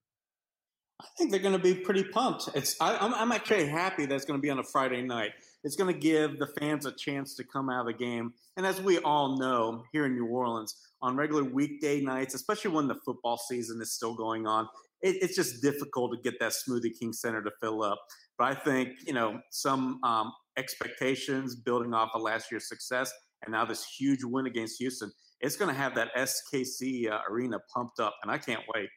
[1.00, 2.50] I think they're going to be pretty pumped.
[2.56, 5.34] It's I, am actually happy that it's going to be on a Friday night.
[5.64, 8.34] It's going to give the fans a chance to come out of the game.
[8.58, 12.88] And as we all know, here in New Orleans, on regular weekday nights, especially when
[12.88, 14.68] the football season is still going on,
[15.02, 18.00] it, it's just difficult to get that Smoothie King Center to fill up.
[18.38, 23.12] But I think you know some um, expectations building off of last year's success,
[23.44, 27.58] and now this huge win against Houston, it's going to have that SKC uh, arena
[27.74, 28.90] pumped up, and I can't wait.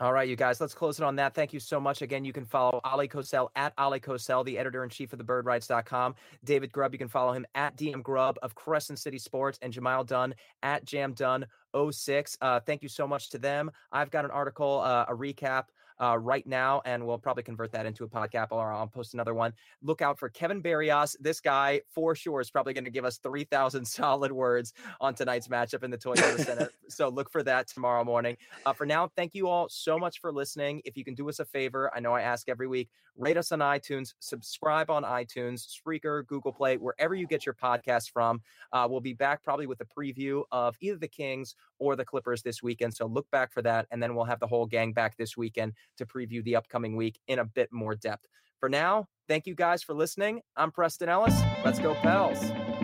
[0.00, 1.34] All right, you guys, let's close it on that.
[1.34, 2.00] Thank you so much.
[2.00, 5.24] Again, you can follow Oleh Kosel at Oleh Kosel, the editor in chief of the
[5.24, 6.14] birdwrites.com.
[6.42, 10.06] David Grubb, you can follow him at DM Grubb of Crescent City Sports, and Jamile
[10.06, 11.44] Dunn at Jam Dunn
[11.90, 12.38] 06.
[12.40, 13.70] Uh, thank you so much to them.
[13.92, 15.64] I've got an article, uh, a recap
[16.00, 19.34] uh, right now, and we'll probably convert that into a podcast or I'll post another
[19.34, 19.52] one.
[19.82, 21.16] Look out for Kevin Barrios.
[21.20, 25.48] This guy, for sure, is probably going to give us 3,000 solid words on tonight's
[25.48, 26.70] matchup in the Toyota Center.
[26.88, 28.36] So look for that tomorrow morning.
[28.66, 30.82] Uh, for now, thank you all so much for listening.
[30.84, 33.52] If you can do us a favor, I know I ask every week, rate us
[33.52, 38.40] on iTunes, subscribe on iTunes, Spreaker, Google Play, wherever you get your podcast from.
[38.72, 42.42] Uh, we'll be back probably with a preview of either the Kings or the Clippers
[42.42, 42.94] this weekend.
[42.94, 43.86] So look back for that.
[43.90, 47.18] And then we'll have the whole gang back this weekend to preview the upcoming week
[47.28, 48.26] in a bit more depth.
[48.58, 50.40] For now, thank you guys for listening.
[50.56, 51.38] I'm Preston Ellis.
[51.64, 52.79] Let's go, Pels.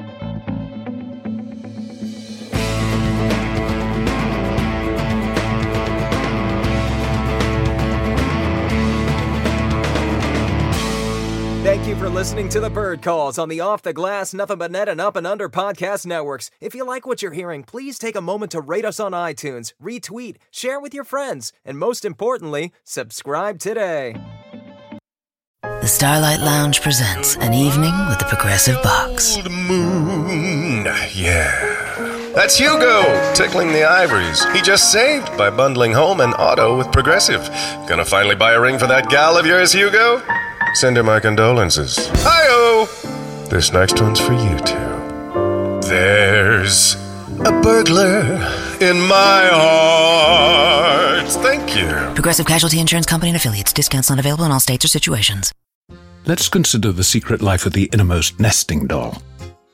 [11.66, 14.70] Thank you for listening to the Bird Calls on the Off the Glass, Nothing But
[14.70, 16.48] Net, and Up and Under podcast networks.
[16.60, 19.72] If you like what you're hearing, please take a moment to rate us on iTunes,
[19.82, 24.14] retweet, share with your friends, and most importantly, subscribe today.
[25.62, 29.36] The Starlight Lounge presents an evening with the Progressive Box.
[29.50, 30.84] Moon,
[31.16, 31.75] yeah.
[32.36, 34.44] That's Hugo tickling the ivories.
[34.52, 37.48] He just saved by bundling home and auto with Progressive.
[37.88, 40.20] Gonna finally buy a ring for that gal of yours, Hugo?
[40.74, 41.96] Send her my condolences.
[42.16, 43.46] Hi-oh!
[43.48, 45.88] This next one's for you two.
[45.88, 46.96] There's
[47.46, 48.34] a burglar
[48.82, 51.28] in my heart.
[51.42, 51.88] Thank you.
[52.14, 53.72] Progressive Casualty Insurance Company and affiliates.
[53.72, 55.52] Discounts not available in all states or situations.
[56.26, 59.22] Let's consider the secret life of the innermost nesting doll.